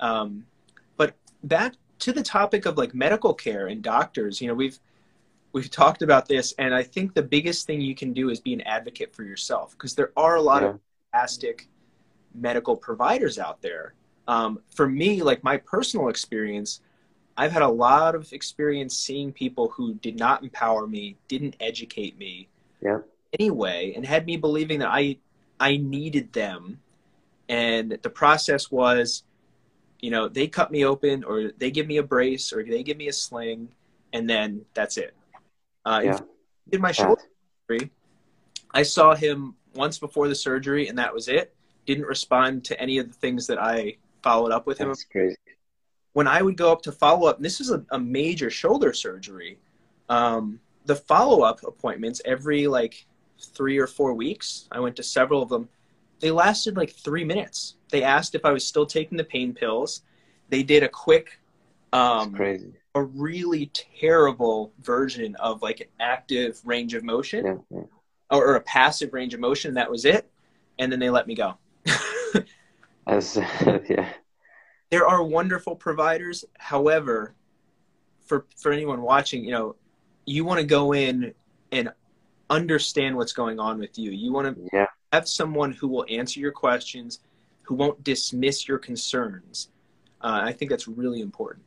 [0.00, 0.46] Um,
[0.96, 4.78] but back to the topic of like medical care and doctors, you know, we've
[5.52, 8.54] we've talked about this, and I think the biggest thing you can do is be
[8.54, 10.68] an advocate for yourself because there are a lot yeah.
[10.70, 10.80] of
[11.12, 11.68] fantastic
[12.34, 13.94] medical providers out there.
[14.28, 16.80] Um, for me, like my personal experience,
[17.36, 22.16] I've had a lot of experience seeing people who did not empower me, didn't educate
[22.18, 22.48] me,
[22.80, 22.98] yeah.
[23.38, 25.18] anyway, and had me believing that I
[25.58, 26.80] I needed them,
[27.48, 29.24] and the process was,
[30.00, 32.96] you know, they cut me open, or they give me a brace, or they give
[32.96, 33.68] me a sling,
[34.12, 35.14] and then that's it.
[35.84, 36.18] Uh, yeah.
[36.70, 37.22] Did my shoulder
[37.68, 37.90] surgery.
[38.72, 41.54] I saw him once before the surgery, and that was it
[41.86, 44.88] didn't respond to any of the things that I followed up with him.
[44.88, 45.36] That's crazy.
[46.12, 49.58] When I would go up to follow up, this is a, a major shoulder surgery.
[50.08, 53.06] Um, the follow up appointments every like
[53.40, 55.68] three or four weeks, I went to several of them.
[56.20, 57.76] They lasted like three minutes.
[57.90, 60.02] They asked if I was still taking the pain pills.
[60.48, 61.40] They did a quick,
[61.92, 62.34] um,
[62.94, 67.84] a really terrible version of like an active range of motion yeah, yeah.
[68.30, 69.74] Or, or a passive range of motion.
[69.74, 70.30] That was it.
[70.78, 71.56] And then they let me go.
[73.06, 73.36] As
[73.88, 74.08] yeah.
[74.90, 76.44] There are wonderful providers.
[76.58, 77.34] However,
[78.26, 79.76] for for anyone watching, you know,
[80.26, 81.34] you want to go in
[81.72, 81.90] and
[82.50, 84.10] understand what's going on with you.
[84.10, 84.86] You want to yeah.
[85.12, 87.20] have someone who will answer your questions,
[87.70, 89.68] who won't dismiss your concerns.
[90.20, 91.64] Uh, I think that's really important.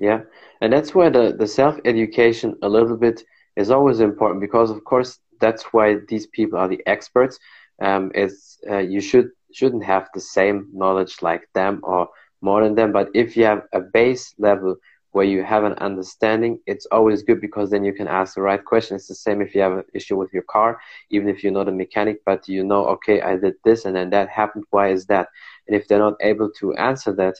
[0.00, 0.20] Yeah,
[0.62, 3.22] and that's where the, the self education a little bit
[3.54, 7.38] is always important because, of course, that's why these people are the experts.
[7.82, 12.08] Um, is uh, you should shouldn't have the same knowledge like them or
[12.40, 12.90] more than them.
[12.92, 14.76] But if you have a base level
[15.16, 18.62] where you have an understanding, it's always good because then you can ask the right
[18.62, 18.96] question.
[18.96, 21.70] It's the same if you have an issue with your car, even if you're not
[21.70, 24.64] a mechanic, but you know, okay, I did this and then that happened.
[24.68, 25.28] Why is that?
[25.66, 27.36] And if they're not able to answer that,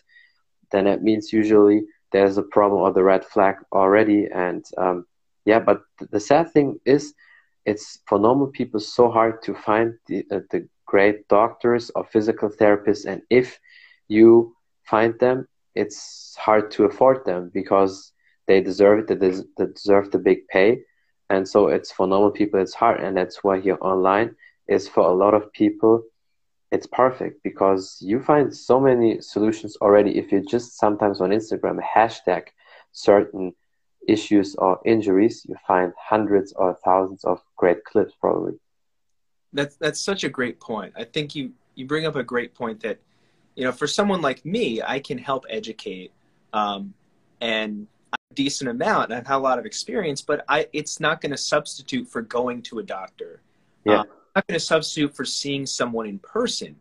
[0.72, 4.26] then it means usually there's a problem or the red flag already.
[4.34, 5.04] And um,
[5.44, 7.12] yeah, but the sad thing is,
[7.66, 12.48] it's for normal people so hard to find the, uh, the great doctors or physical
[12.48, 13.58] therapists and if
[14.08, 18.12] you find them it's hard to afford them because
[18.46, 20.80] they deserve it they deserve the big pay.
[21.28, 23.00] And so it's for normal people it's hard.
[23.00, 24.36] And that's why here online
[24.68, 26.02] is for a lot of people
[26.72, 31.78] it's perfect because you find so many solutions already if you just sometimes on instagram
[31.80, 32.48] hashtag
[32.90, 33.54] certain
[34.08, 38.54] issues or injuries you find hundreds or thousands of great clips probably.
[39.52, 40.92] That's that's such a great point.
[40.96, 42.98] I think you you bring up a great point that
[43.57, 46.12] you know for someone like me, I can help educate,
[46.53, 46.95] um,
[47.40, 49.12] and a decent amount.
[49.12, 52.62] I've had a lot of experience, but I it's not going to substitute for going
[52.62, 53.40] to a doctor.
[53.85, 54.01] Yeah.
[54.01, 56.77] Um, not going to substitute for seeing someone in person.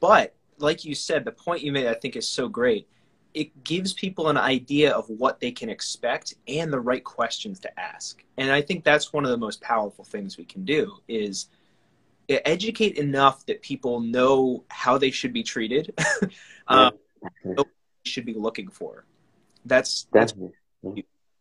[0.00, 2.88] But like you said, the point you made I think is so great.
[3.32, 7.80] It gives people an idea of what they can expect and the right questions to
[7.80, 8.24] ask.
[8.38, 11.46] And I think that's one of the most powerful things we can do is
[12.30, 15.92] educate enough that people know how they should be treated,
[16.68, 16.92] um,
[18.04, 19.04] should be looking for.
[19.64, 20.32] That's that's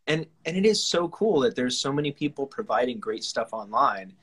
[0.08, 4.14] and and it is so cool that there's so many people providing great stuff online,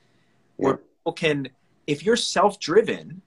[0.56, 0.78] where yeah.
[0.98, 1.48] people can,
[1.86, 3.22] if you're self-driven,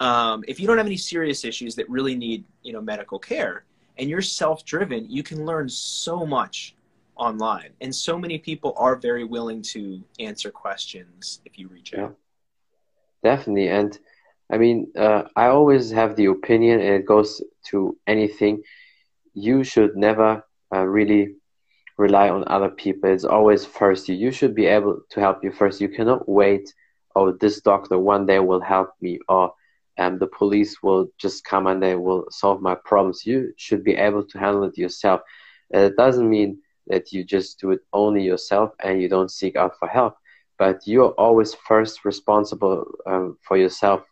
[0.00, 3.64] um, if you don't have any serious issues that really need you know medical care,
[3.98, 6.74] and you're self-driven, you can learn so much
[7.16, 12.16] online, and so many people are very willing to answer questions if you reach out.
[13.22, 13.68] Definitely.
[13.68, 13.98] And
[14.50, 18.62] I mean, uh, I always have the opinion, and it goes to anything,
[19.34, 21.34] you should never uh, really
[21.98, 23.10] rely on other people.
[23.10, 24.14] It's always first you.
[24.14, 25.80] You should be able to help you first.
[25.80, 26.72] You cannot wait,
[27.16, 29.52] oh, this doctor one day will help me, or
[29.98, 33.26] um, the police will just come and they will solve my problems.
[33.26, 35.22] You should be able to handle it yourself.
[35.70, 39.78] it doesn't mean that you just do it only yourself and you don't seek out
[39.78, 40.14] for help
[40.58, 44.02] but you're always first responsible um, for yourself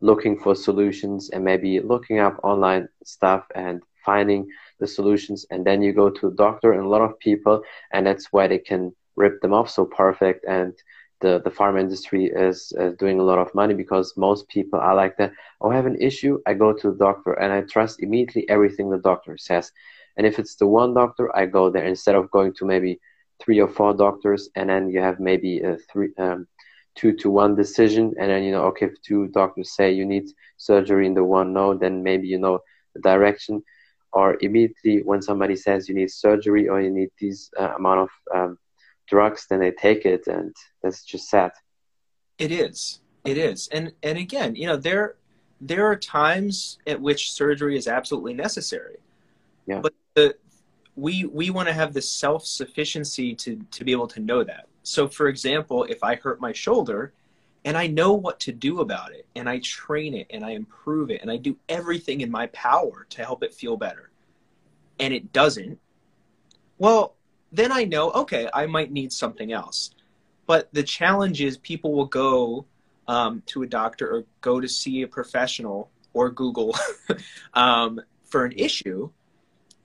[0.00, 4.48] looking for solutions and maybe looking up online stuff and finding
[4.80, 5.44] the solutions.
[5.50, 8.46] And then you go to a doctor and a lot of people and that's why
[8.46, 10.44] they can rip them off so perfect.
[10.46, 10.72] And
[11.20, 15.16] the, the pharma industry is, doing a lot of money because most people are like
[15.16, 15.32] that.
[15.60, 16.38] Oh i have an issue.
[16.46, 19.72] I go to the doctor and i trust immediately everything the doctor says.
[20.16, 23.00] And if it's the one doctor i go there instead of going to maybe
[23.42, 26.46] three or four doctors, and then you have maybe a three, um,
[26.98, 30.24] two to one decision and then you know okay if two doctors say you need
[30.56, 32.58] surgery in the one no then maybe you know
[32.94, 33.62] the direction.
[34.10, 38.10] Or immediately when somebody says you need surgery or you need this uh, amount of
[38.34, 38.58] um,
[39.06, 41.52] drugs then they take it and that's just sad.
[42.38, 43.00] It is.
[43.24, 43.68] It is.
[43.70, 45.16] And and again you know there
[45.60, 48.96] there are times at which surgery is absolutely necessary.
[49.66, 49.80] Yeah.
[49.80, 50.34] But the
[50.98, 54.66] we we want to have the self sufficiency to to be able to know that
[54.88, 57.12] so, for example, if I hurt my shoulder
[57.62, 61.10] and I know what to do about it and I train it and I improve
[61.10, 64.10] it and I do everything in my power to help it feel better
[64.98, 65.78] and it doesn't,
[66.78, 67.16] well,
[67.52, 69.90] then I know, okay, I might need something else.
[70.46, 72.64] But the challenge is people will go
[73.06, 76.74] um, to a doctor or go to see a professional or Google
[77.52, 79.10] um, for an issue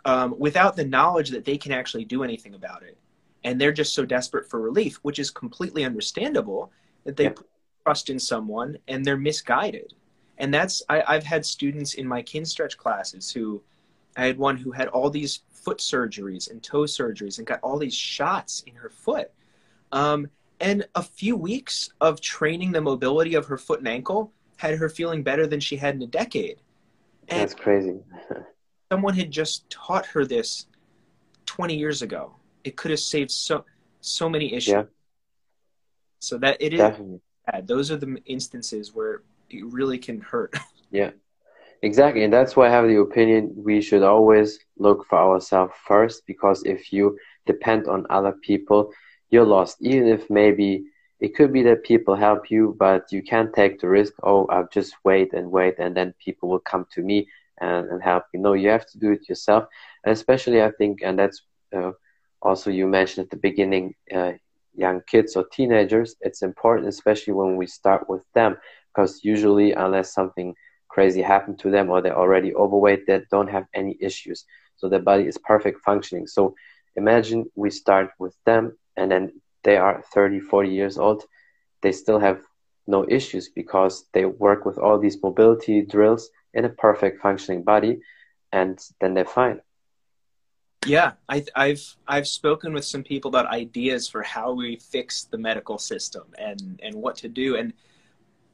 [0.05, 2.97] um, without the knowledge that they can actually do anything about it
[3.43, 6.71] and they're just so desperate for relief, which is completely understandable
[7.03, 7.31] that they yeah.
[7.31, 7.47] put
[7.85, 9.93] trust in someone and they're misguided.
[10.37, 13.61] And that's I, I've had students in my Kinstretch classes who
[14.15, 17.77] I had one who had all these foot surgeries and toe surgeries and got all
[17.77, 19.31] these shots in her foot.
[19.91, 24.77] Um, and a few weeks of training the mobility of her foot and ankle had
[24.77, 26.59] her feeling better than she had in a decade.
[27.27, 27.99] And That's crazy.
[28.93, 30.67] someone had just taught her this
[31.47, 33.65] 20 years ago it could have saved so
[34.01, 34.73] so many issues.
[34.73, 34.83] Yeah.
[36.19, 37.21] So that it is Definitely.
[37.47, 37.67] bad.
[37.67, 40.53] Those are the instances where it really can hurt.
[40.91, 41.09] Yeah.
[41.81, 46.17] Exactly, and that's why I have the opinion we should always look for ourselves first
[46.27, 48.93] because if you depend on other people,
[49.31, 49.77] you're lost.
[49.81, 50.83] Even if maybe
[51.19, 54.13] it could be that people help you, but you can't take the risk.
[54.21, 57.27] Oh, I'll just wait and wait, and then people will come to me
[57.61, 58.39] and, and help you.
[58.39, 59.65] No, you have to do it yourself.
[60.05, 61.41] And especially, I think, and that's
[61.75, 61.91] uh,
[62.41, 64.33] also you mentioned at the beginning uh,
[64.75, 68.55] young kids or teenagers it's important especially when we start with them
[68.93, 70.53] because usually unless something
[70.89, 75.01] crazy happened to them or they're already overweight they don't have any issues so their
[75.01, 76.53] body is perfect functioning so
[76.95, 79.31] imagine we start with them and then
[79.63, 81.23] they are 30 40 years old
[81.81, 82.41] they still have
[82.87, 87.99] no issues because they work with all these mobility drills in a perfect functioning body
[88.51, 89.59] and then they're fine
[90.85, 95.37] yeah, I, have I've spoken with some people about ideas for how we fix the
[95.37, 97.73] medical system and and what to do, and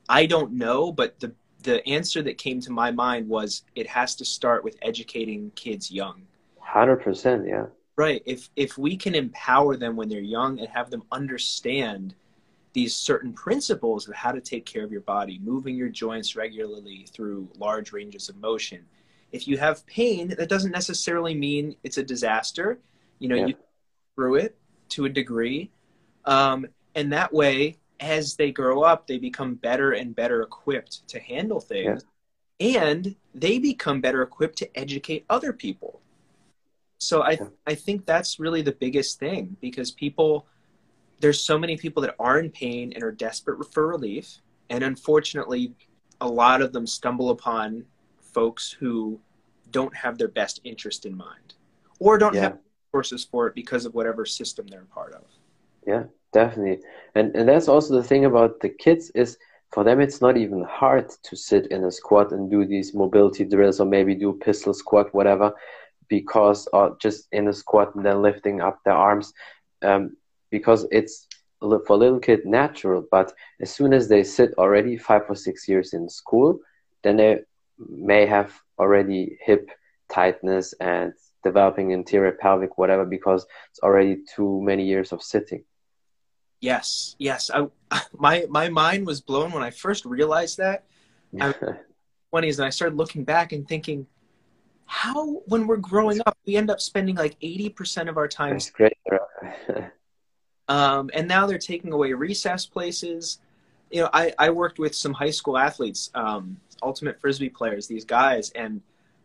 [0.08, 1.34] I don't know, but the
[1.64, 5.92] the answer that came to my mind was it has to start with educating kids
[5.92, 6.24] young.
[6.60, 7.66] Hundred percent, yeah.
[7.96, 8.22] Right.
[8.26, 12.16] If if we can empower them when they're young and have them understand
[12.74, 17.08] these certain principles of how to take care of your body, moving your joints regularly
[17.12, 18.86] through large ranges of motion
[19.32, 22.80] if you have pain, that doesn't necessarily mean it's a disaster.
[23.20, 23.48] You know, yeah.
[23.48, 23.56] you
[24.16, 24.58] through it
[24.90, 25.72] to a degree.
[26.26, 31.20] Um, and that way, as they grow up, they become better and better equipped to
[31.20, 32.04] handle things.
[32.60, 32.84] Yeah.
[32.84, 36.02] And they become better equipped to educate other people.
[36.98, 40.46] So I, I think that's really the biggest thing because people,
[41.20, 44.42] there's so many people that are in pain and are desperate for relief.
[44.70, 45.74] And unfortunately,
[46.22, 47.86] a lot of them stumble upon
[48.22, 49.20] folks who
[49.72, 51.56] don't have their best interest in mind
[52.00, 52.42] or don't yeah.
[52.42, 52.58] have
[52.94, 55.24] resources for it because of whatever system they're part of.
[55.86, 56.04] Yeah,
[56.34, 56.84] definitely.
[57.16, 59.38] And and that's also the thing about the kids is
[59.72, 63.46] for them it's not even hard to sit in a squat and do these mobility
[63.46, 65.54] drills or maybe do pistol squat whatever
[66.08, 69.34] because or just in a squat and then lifting up their arms
[69.84, 70.16] um,
[70.50, 71.28] because it's
[71.60, 75.68] for a little kid natural but as soon as they sit already five or six
[75.68, 76.60] years in school
[77.04, 77.40] then they
[77.78, 79.70] may have already hip
[80.10, 85.64] tightness and developing anterior pelvic whatever because it's already too many years of sitting.
[86.60, 87.50] Yes yes.
[87.54, 87.68] I,
[88.14, 90.86] my my mind was blown when i first realized that.
[91.42, 91.54] I
[92.34, 94.06] 20s and i started looking back and thinking
[94.86, 98.70] how when we're growing up we end up spending like 80% of our time That's
[98.70, 98.94] great
[100.70, 103.40] um, and now they're taking away recess places
[103.92, 108.06] you know i, I worked with some high school athletes um, ultimate frisbee players, these
[108.06, 108.82] guys, and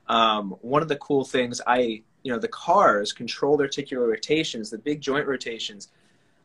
[0.08, 4.78] um, one of the cool things I, you know, the cars controlled articular rotations, the
[4.78, 5.88] big joint rotations.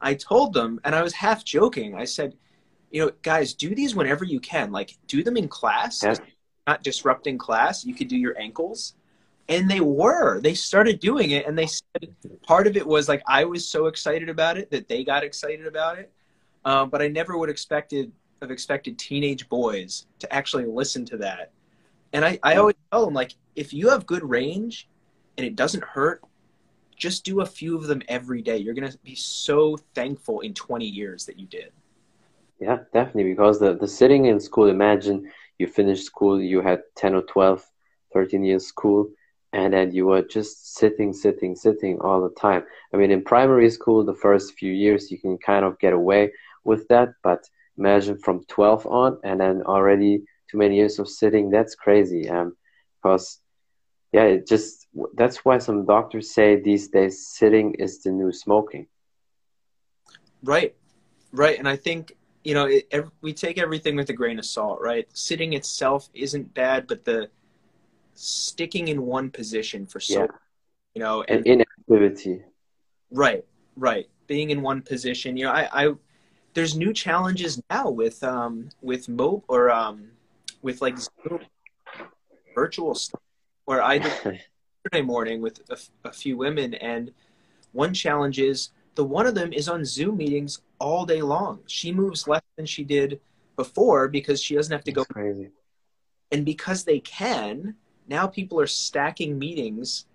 [0.01, 1.95] I told them, and I was half joking.
[1.95, 2.35] I said,
[2.91, 4.71] you know, guys, do these whenever you can.
[4.71, 6.15] Like, do them in class, yeah.
[6.67, 7.85] not disrupting class.
[7.85, 8.93] You could do your ankles.
[9.49, 10.39] And they were.
[10.39, 13.87] They started doing it, and they said part of it was like I was so
[13.87, 16.11] excited about it that they got excited about it.
[16.63, 21.51] Um, but I never would expected have expected teenage boys to actually listen to that.
[22.13, 24.87] And I, I always tell them, like, if you have good range
[25.37, 26.23] and it doesn't hurt,
[26.95, 28.57] just do a few of them every day.
[28.57, 31.71] You're going to be so thankful in 20 years that you did.
[32.59, 33.31] Yeah, definitely.
[33.31, 37.63] Because the, the sitting in school, imagine you finished school, you had 10 or 12,
[38.13, 39.09] 13 years school,
[39.53, 42.63] and then you were just sitting, sitting, sitting all the time.
[42.93, 46.31] I mean, in primary school, the first few years, you can kind of get away
[46.63, 47.43] with that, but
[47.77, 52.29] imagine from 12 on and then already too many years of sitting, that's crazy.
[52.29, 52.55] Um,
[53.01, 53.39] because,
[54.11, 58.87] yeah, it just, that's why some doctors say these days sitting is the new smoking.
[60.43, 60.75] Right,
[61.31, 61.57] right.
[61.57, 64.79] And I think you know, it, every, we take everything with a grain of salt,
[64.81, 65.07] right?
[65.13, 67.29] Sitting itself isn't bad, but the
[68.19, 70.27] sticking in one position for so, yeah.
[70.93, 72.43] you know, and, and inactivity.
[73.11, 73.45] Right,
[73.75, 74.09] right.
[74.27, 75.93] Being in one position, you know, I, I
[76.53, 80.09] there's new challenges now with um with mo or um
[80.61, 81.39] with like Zoom,
[82.53, 83.21] virtual stuff
[83.65, 84.11] where I did
[84.83, 87.11] yesterday morning with a, a few women, and
[87.71, 91.59] one challenge is the one of them is on Zoom meetings all day long.
[91.67, 93.21] She moves less than she did
[93.55, 95.13] before because she doesn't have to That's go.
[95.13, 95.51] Crazy.
[96.31, 97.75] And because they can,
[98.09, 100.05] now people are stacking meetings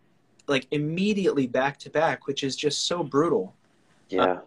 [0.47, 3.55] like immediately back to back, which is just so brutal.
[4.09, 4.22] Yeah.
[4.22, 4.40] Uh,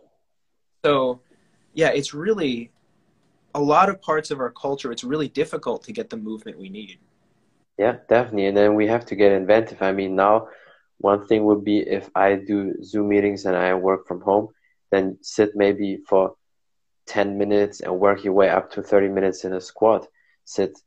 [0.85, 1.21] so,
[1.73, 2.71] yeah, it's really
[3.55, 4.91] a lot of parts of our culture.
[4.91, 6.99] It's really difficult to get the movement we need.
[7.77, 8.47] Yeah, definitely.
[8.47, 9.81] And then we have to get inventive.
[9.81, 10.47] I mean, now
[10.99, 14.49] one thing would be if I do Zoom meetings and I work from home,
[14.91, 16.35] then sit maybe for
[17.07, 20.07] 10 minutes and work your way up to 30 minutes in a squat.
[20.45, 20.77] Sit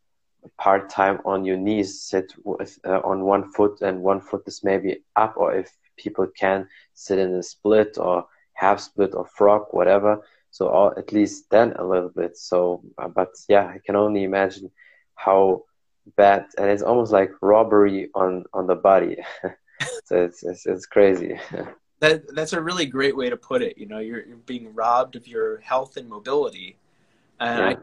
[0.59, 4.64] part time on your knees, sit with, uh, on one foot and one foot is
[4.64, 9.66] maybe up, or if people can sit in a split or half split or frog,
[9.70, 10.22] whatever.
[10.51, 12.36] So all, at least then a little bit.
[12.36, 14.70] So, uh, but yeah, I can only imagine
[15.14, 15.64] how
[16.16, 19.16] bad, and it's almost like robbery on on the body.
[20.05, 21.38] so it's, it's, it's crazy.
[22.01, 23.78] that that's a really great way to put it.
[23.78, 26.76] You know, you're, you're being robbed of your health and mobility,
[27.38, 27.68] and yeah.
[27.68, 27.76] I,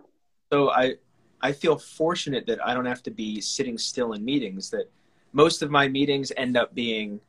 [0.51, 0.95] so I
[1.41, 4.69] I feel fortunate that I don't have to be sitting still in meetings.
[4.71, 4.89] That
[5.33, 7.19] most of my meetings end up being,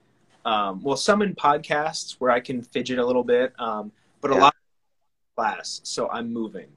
[0.44, 4.38] um, well, some in podcasts where I can fidget a little bit, um, but yeah.
[4.38, 6.68] a lot of class, so I'm moving.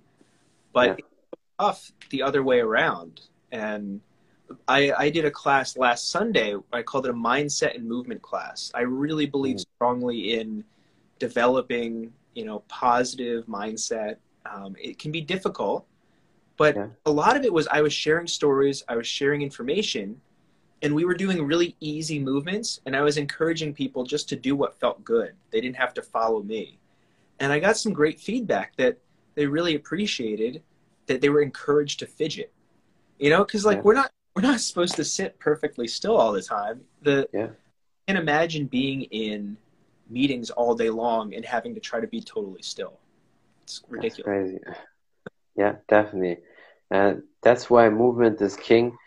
[0.73, 0.93] But yeah.
[0.93, 1.07] it's
[1.59, 3.21] tough the other way around,
[3.51, 4.01] and
[4.67, 6.55] I, I did a class last Sunday.
[6.73, 8.71] I called it a mindset and movement class.
[8.73, 9.65] I really believe mm.
[9.75, 10.63] strongly in
[11.19, 14.17] developing, you know, positive mindset.
[14.45, 15.85] Um, it can be difficult,
[16.61, 16.87] but yeah.
[17.07, 20.21] a lot of it was I was sharing stories, I was sharing information,
[20.83, 22.81] and we were doing really easy movements.
[22.85, 25.33] And I was encouraging people just to do what felt good.
[25.49, 26.77] They didn't have to follow me.
[27.39, 28.99] And I got some great feedback that
[29.33, 30.61] they really appreciated
[31.07, 32.53] that they were encouraged to fidget.
[33.17, 33.81] You know, because like yeah.
[33.81, 36.81] we're not we're not supposed to sit perfectly still all the time.
[37.01, 37.47] The yeah.
[38.07, 39.57] I can imagine being in
[40.11, 42.99] meetings all day long and having to try to be totally still.
[43.63, 44.59] It's ridiculous.
[45.55, 46.37] Yeah, definitely.
[46.91, 48.97] And that's why movement is king.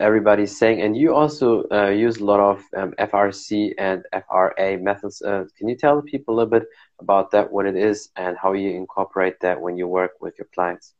[0.00, 5.20] Everybody's saying, and you also uh, use a lot of um, FRC and FRA methods.
[5.20, 6.66] Uh, can you tell people a little bit
[6.98, 10.48] about that, what it is, and how you incorporate that when you work with your
[10.54, 10.94] clients?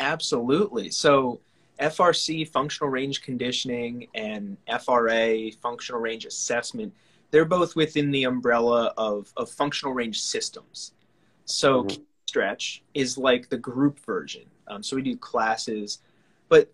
[0.00, 0.90] Absolutely.
[0.90, 1.38] So,
[1.78, 6.92] FRC, functional range conditioning, and FRA, functional range assessment,
[7.30, 10.92] they're both within the umbrella of, of functional range systems.
[11.44, 12.02] So mm-hmm.
[12.26, 14.42] Stretch is like the group version.
[14.68, 16.00] Um, so we do classes,
[16.48, 16.72] but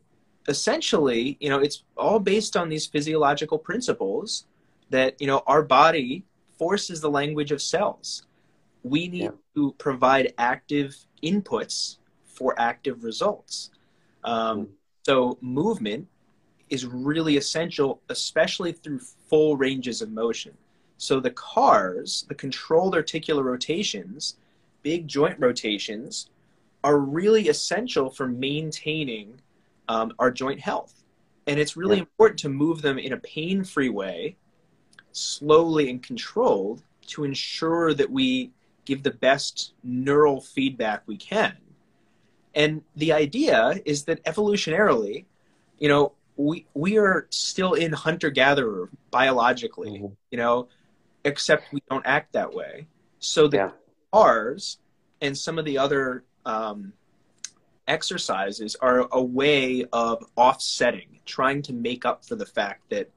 [0.48, 4.46] essentially, you know, it's all based on these physiological principles
[4.90, 6.24] that, you know, our body
[6.58, 8.24] forces the language of cells.
[8.82, 9.30] We need yeah.
[9.54, 13.70] to provide active inputs for active results.
[14.24, 14.72] Um, mm-hmm
[15.04, 16.06] so movement
[16.70, 20.56] is really essential, especially through full ranges of motion.
[20.96, 24.36] So the CARs, the controlled articular rotations,
[24.82, 26.30] big joint rotations,
[26.84, 29.40] are really essential for maintaining
[29.88, 31.04] um, our joint health.
[31.46, 32.02] And it's really yeah.
[32.02, 34.36] important to move them in a pain free way,
[35.12, 38.50] slowly and controlled, to ensure that we
[38.84, 41.56] give the best neural feedback we can
[42.54, 45.24] and the idea is that evolutionarily,
[45.78, 50.14] you know, we we are still in hunter gatherer biologically, mm-hmm.
[50.30, 50.68] you know,
[51.24, 52.86] except we don't act that way.
[53.20, 53.70] So the yeah.
[54.12, 54.78] CARs
[55.20, 56.92] and some of the other um,
[57.88, 63.10] exercises are a way of offsetting, trying to make up for the fact that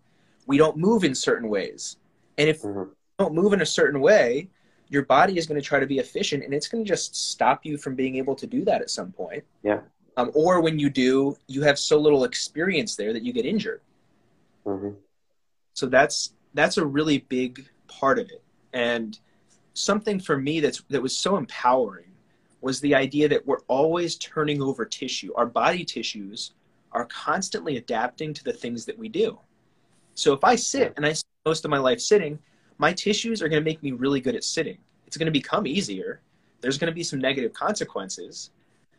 [0.47, 1.97] we don't move in certain ways.
[2.37, 2.79] And if mm-hmm.
[2.79, 2.85] we
[3.19, 4.49] don't move in a certain way,
[4.89, 7.65] your body is going to try to be efficient and it's going to just stop
[7.65, 9.43] you from being able to do that at some point.
[9.63, 9.79] Yeah.
[10.17, 13.81] Um, or when you do, you have so little experience there that you get injured.
[14.65, 14.91] Mm-hmm.
[15.73, 18.41] So that's that's a really big part of it.
[18.73, 19.19] And
[19.75, 22.11] something for me that's that was so empowering
[22.61, 25.31] was the idea that we're always turning over tissue.
[25.35, 26.53] Our body tissues
[26.91, 29.37] are constantly adapting to the things that we do.
[30.15, 32.39] So if I sit and I spend most of my life sitting,
[32.77, 34.77] my tissues are going to make me really good at sitting.
[35.05, 36.21] It's going to become easier.
[36.61, 38.49] There's going to be some negative consequences.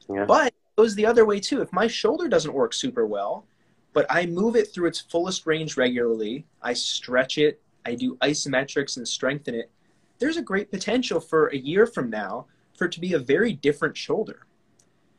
[0.08, 0.26] Yeah.
[0.26, 1.60] But it goes the other way too.
[1.62, 3.46] If my shoulder doesn't work super well,
[3.92, 8.98] but I move it through its fullest range regularly, I stretch it, I do isometrics
[8.98, 9.70] and strengthen it,
[10.18, 12.46] there's a great potential for a year from now
[12.76, 14.46] for it to be a very different shoulder.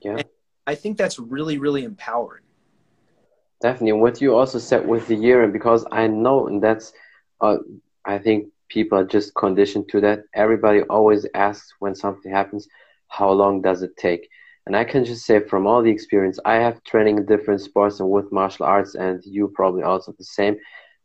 [0.01, 0.17] Yeah.
[0.17, 0.25] And
[0.65, 2.43] I think that's really, really empowering.
[3.61, 3.91] Definitely.
[3.91, 6.93] And what you also said with the year, and because I know, and that's,
[7.41, 7.57] uh,
[8.05, 10.23] I think people are just conditioned to that.
[10.35, 12.67] Everybody always asks when something happens,
[13.07, 14.29] how long does it take?
[14.65, 17.99] And I can just say from all the experience, I have training in different sports
[17.99, 20.57] and with martial arts, and you probably also the same.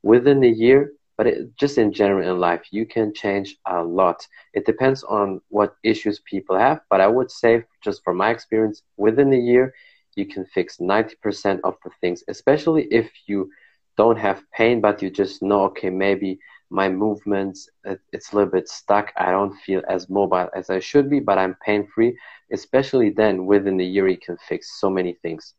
[0.03, 4.27] Within a year, but it, just in general in life, you can change a lot.
[4.55, 8.83] It depends on what issues people have, but I would say, just from my experience,
[8.97, 9.75] within a year,
[10.17, 13.51] you can fix 90% of the things, especially if you
[13.97, 16.39] don't have pain, but you just know, okay, maybe
[16.71, 17.69] my movements,
[18.13, 19.13] it's a little bit stuck.
[19.17, 22.17] I don't feel as mobile as I should be, but I'm pain free.
[22.51, 25.55] Especially then, within a year, you can fix so many things.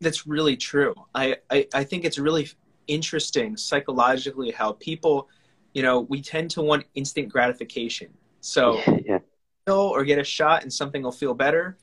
[0.00, 0.94] That's really true.
[1.14, 2.48] I, I, I think it's really
[2.86, 5.28] interesting psychologically how people,
[5.72, 8.08] you know, we tend to want instant gratification.
[8.40, 9.20] So, yeah.
[9.66, 11.78] or get a shot and something will feel better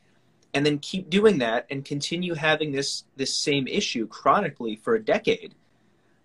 [0.54, 5.04] and then keep doing that and continue having this this same issue chronically for a
[5.04, 5.56] decade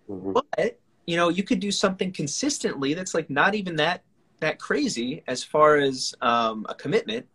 [0.09, 0.33] mm-hmm.
[0.33, 4.03] but you know you could do something consistently that's like not even that
[4.39, 7.25] that crazy as far as um, a commitment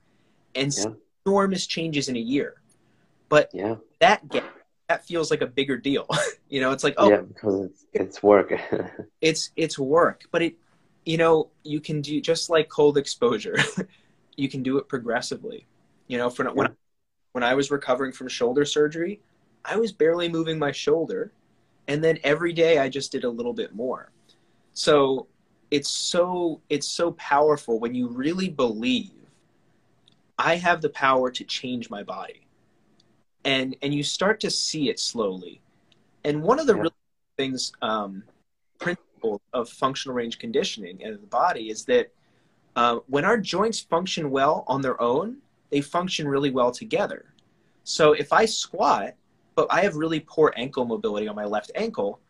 [0.54, 0.84] and yeah.
[1.26, 2.60] enormous changes in a year
[3.28, 4.44] but yeah that gap
[4.92, 6.06] that feels like a bigger deal
[6.48, 8.52] you know it's like oh yeah because it's, it's work
[9.20, 10.54] it's it's work but it
[11.04, 13.56] you know you can do just like cold exposure
[14.36, 15.66] you can do it progressively
[16.08, 16.68] you know for when
[17.32, 19.20] when I was recovering from shoulder surgery,
[19.64, 21.32] I was barely moving my shoulder.
[21.88, 24.12] And then every day I just did a little bit more.
[24.74, 25.26] So
[25.70, 29.10] it's so it's so powerful when you really believe
[30.38, 32.41] I have the power to change my body.
[33.44, 35.60] And and you start to see it slowly.
[36.24, 36.82] And one of the yeah.
[36.82, 36.94] really
[37.36, 38.22] things um,
[38.78, 42.12] principle of functional range conditioning and the body is that
[42.76, 45.38] uh, when our joints function well on their own,
[45.70, 47.32] they function really well together.
[47.84, 49.14] So if I squat,
[49.54, 52.20] but I have really poor ankle mobility on my left ankle,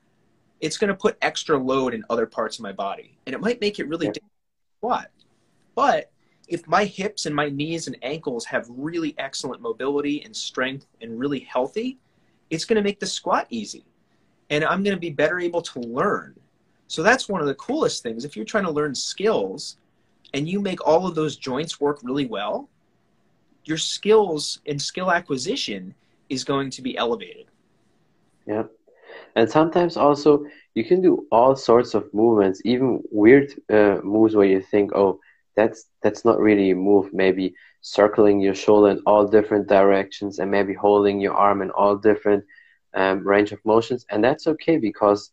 [0.61, 3.19] it's going to put extra load in other parts of my body.
[3.27, 4.13] And it might make it really yeah.
[4.13, 5.11] difficult to squat.
[5.75, 6.12] But
[6.49, 11.18] if my hips and my knees and ankles have really excellent mobility and strength and
[11.18, 11.99] really healthy,
[12.51, 13.84] it's going to make the squat easy.
[14.51, 16.34] And I'm going to be better able to learn.
[16.88, 18.24] So that's one of the coolest things.
[18.24, 19.78] If you're trying to learn skills
[20.34, 22.68] and you make all of those joints work really well,
[23.64, 25.95] your skills and skill acquisition
[26.28, 27.47] is going to be elevated.
[28.47, 28.64] Yeah.
[29.36, 34.47] And sometimes also you can do all sorts of movements, even weird uh, moves where
[34.47, 35.20] you think, oh,
[35.57, 37.12] that's that's not really a move.
[37.12, 41.96] Maybe circling your shoulder in all different directions, and maybe holding your arm in all
[41.96, 42.44] different
[42.94, 45.30] um, range of motions, and that's okay because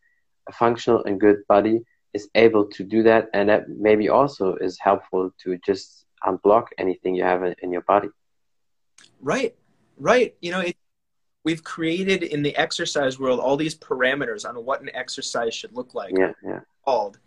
[0.47, 1.81] a functional and good body
[2.13, 7.15] is able to do that, and that maybe also is helpful to just unblock anything
[7.15, 8.09] you have in your body.
[9.21, 9.55] Right,
[9.97, 10.35] right.
[10.41, 10.77] You know, it,
[11.43, 15.93] we've created in the exercise world all these parameters on what an exercise should look
[15.93, 16.13] like.
[16.17, 16.59] Yeah, yeah.
[16.83, 17.19] Called,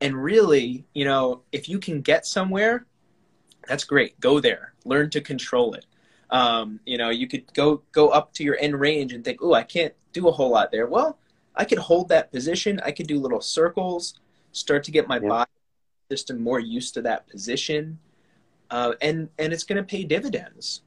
[0.00, 2.86] and really, you know, if you can get somewhere,
[3.66, 4.18] that's great.
[4.20, 4.74] Go there.
[4.84, 5.86] Learn to control it.
[6.30, 9.54] Um, you know, you could go go up to your end range and think, "Oh,
[9.54, 11.18] I can't do a whole lot there." Well,
[11.54, 12.80] I could hold that position.
[12.84, 14.14] I could do little circles,
[14.52, 15.28] start to get my yeah.
[15.28, 15.50] body
[16.10, 17.98] system more used to that position,
[18.70, 20.82] uh, and and it's going to pay dividends.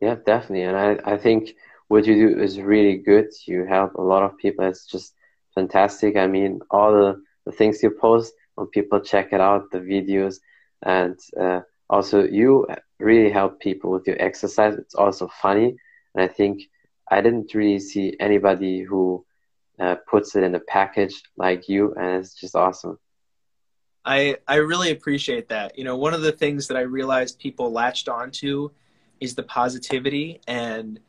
[0.00, 0.62] Yeah, definitely.
[0.62, 1.54] And I, I think
[1.88, 3.28] what you do is really good.
[3.46, 4.66] You help a lot of people.
[4.66, 5.14] It's just
[5.54, 6.16] fantastic.
[6.16, 10.36] I mean, all the, the things you post when people check it out, the videos,
[10.82, 12.66] and uh, also you
[12.98, 14.74] really help people with your exercise.
[14.74, 15.76] It's also funny.
[16.14, 16.62] And I think
[17.10, 19.24] I didn't really see anybody who
[19.78, 22.98] uh, puts it in a package like you, and it's just awesome.
[24.04, 25.78] I I really appreciate that.
[25.78, 28.70] You know, one of the things that I realized people latched onto
[29.20, 31.00] is the positivity and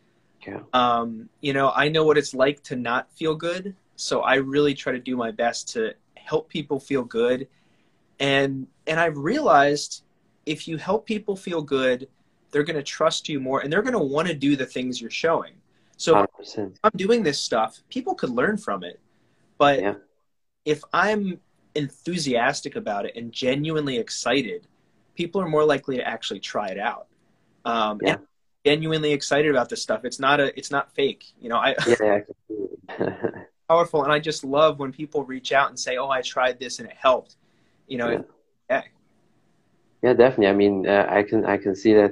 [0.45, 0.61] yeah.
[0.73, 4.73] um, you know i know what it's like to not feel good so i really
[4.73, 5.93] try to do my best to
[6.25, 7.47] help people feel good
[8.19, 10.03] and and i've realized
[10.45, 12.07] if you help people feel good
[12.51, 15.01] they're going to trust you more and they're going to want to do the things
[15.01, 15.53] you're showing
[15.97, 16.77] so 100%.
[16.83, 18.99] i'm doing this stuff people could learn from it
[19.57, 19.95] but yeah.
[20.65, 21.39] if i'm
[21.75, 24.67] enthusiastic about it and genuinely excited
[25.15, 27.07] people are more likely to actually try it out.
[27.63, 28.17] Um, Yeah.
[28.65, 30.05] genuinely excited about this stuff.
[30.05, 31.33] It's not a, it's not fake.
[31.39, 33.47] You know, I Yeah, I can see it.
[33.67, 36.79] powerful, and I just love when people reach out and say, "Oh, I tried this
[36.79, 37.35] and it helped."
[37.87, 38.21] You know, Yeah.
[38.69, 38.81] yeah.
[40.01, 40.47] Yeah, definitely.
[40.47, 42.11] I mean, uh, I can I can see that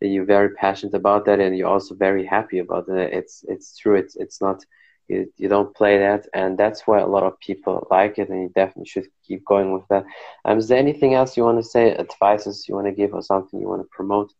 [0.00, 3.12] you're very passionate about that, and you're also very happy about it.
[3.12, 3.96] It's it's true.
[3.96, 4.64] It's it's not
[5.08, 8.42] you, you don't play that, and that's why a lot of people like it, and
[8.42, 10.04] you definitely should keep going with that.
[10.44, 13.22] Um, is there anything else you want to say, advices you want to give, or
[13.22, 14.32] something you want to promote?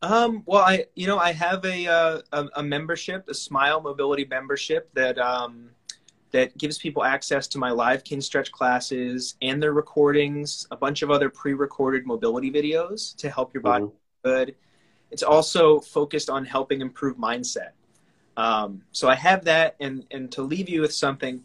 [0.00, 4.24] Um, well, I you know I have a uh, a, a membership, a Smile Mobility
[4.24, 5.70] membership that um,
[6.30, 11.10] that gives people access to my live Kinstretch classes and their recordings, a bunch of
[11.10, 13.92] other pre-recorded mobility videos to help your body Mhm.
[14.24, 14.56] good.
[15.10, 17.70] It's also focused on helping improve mindset.
[18.36, 21.42] Um, so I have that, and and to leave you with something,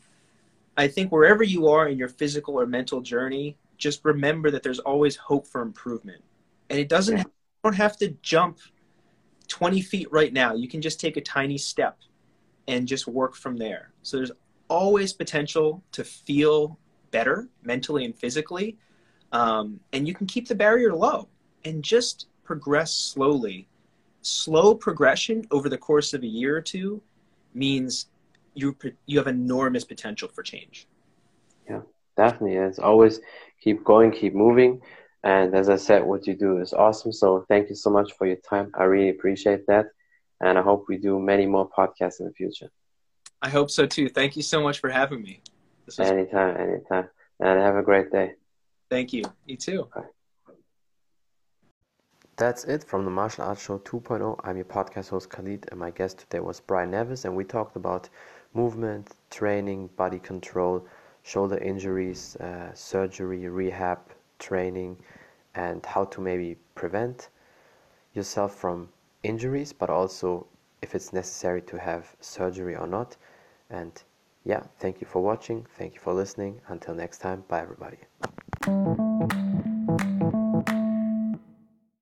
[0.77, 4.79] I think wherever you are in your physical or mental journey, just remember that there's
[4.79, 6.23] always hope for improvement,
[6.69, 7.17] and it doesn't.
[7.17, 7.23] Yeah.
[7.23, 7.31] You
[7.63, 8.59] don't have to jump
[9.47, 10.53] 20 feet right now.
[10.53, 11.99] You can just take a tiny step
[12.67, 13.91] and just work from there.
[14.03, 14.31] So there's
[14.68, 16.78] always potential to feel
[17.11, 18.78] better mentally and physically,
[19.32, 21.28] um, and you can keep the barrier low
[21.66, 23.68] and just progress slowly.
[24.22, 27.01] Slow progression over the course of a year or two
[27.53, 28.07] means
[28.53, 30.88] you you have enormous potential for change.
[31.70, 31.82] Yeah,
[32.16, 33.20] definitely, it's always
[33.61, 34.82] keep going, keep moving.
[35.24, 37.14] And as I said, what you do is awesome.
[37.14, 38.72] So thank you so much for your time.
[38.76, 39.86] I really appreciate that.
[40.41, 42.70] And I hope we do many more podcasts in the future.
[43.43, 44.07] I hope so too.
[44.07, 45.41] Thank you so much for having me.
[45.85, 47.09] This was, Anytime, anytime.
[47.41, 48.31] And have a great day.
[48.89, 49.23] thank you.
[49.45, 49.89] You too.
[52.37, 54.39] That's it from the Martial Arts Show 2.0.
[54.45, 57.75] I'm your podcast host Khalid, and my guest today was Brian Nevison, and we talked
[57.75, 58.09] about
[58.53, 60.87] movement, training, body control,
[61.23, 63.99] shoulder injuries, uh, surgery, rehab,
[64.39, 64.97] training,
[65.53, 67.27] and how to maybe prevent
[68.13, 68.87] yourself from
[69.23, 70.47] injuries, but also
[70.81, 73.17] if it's necessary to have surgery or not.
[73.74, 74.03] And
[74.45, 75.65] yeah, thank you for watching.
[75.78, 76.61] Thank you for listening.
[76.67, 77.97] Until next time, bye everybody.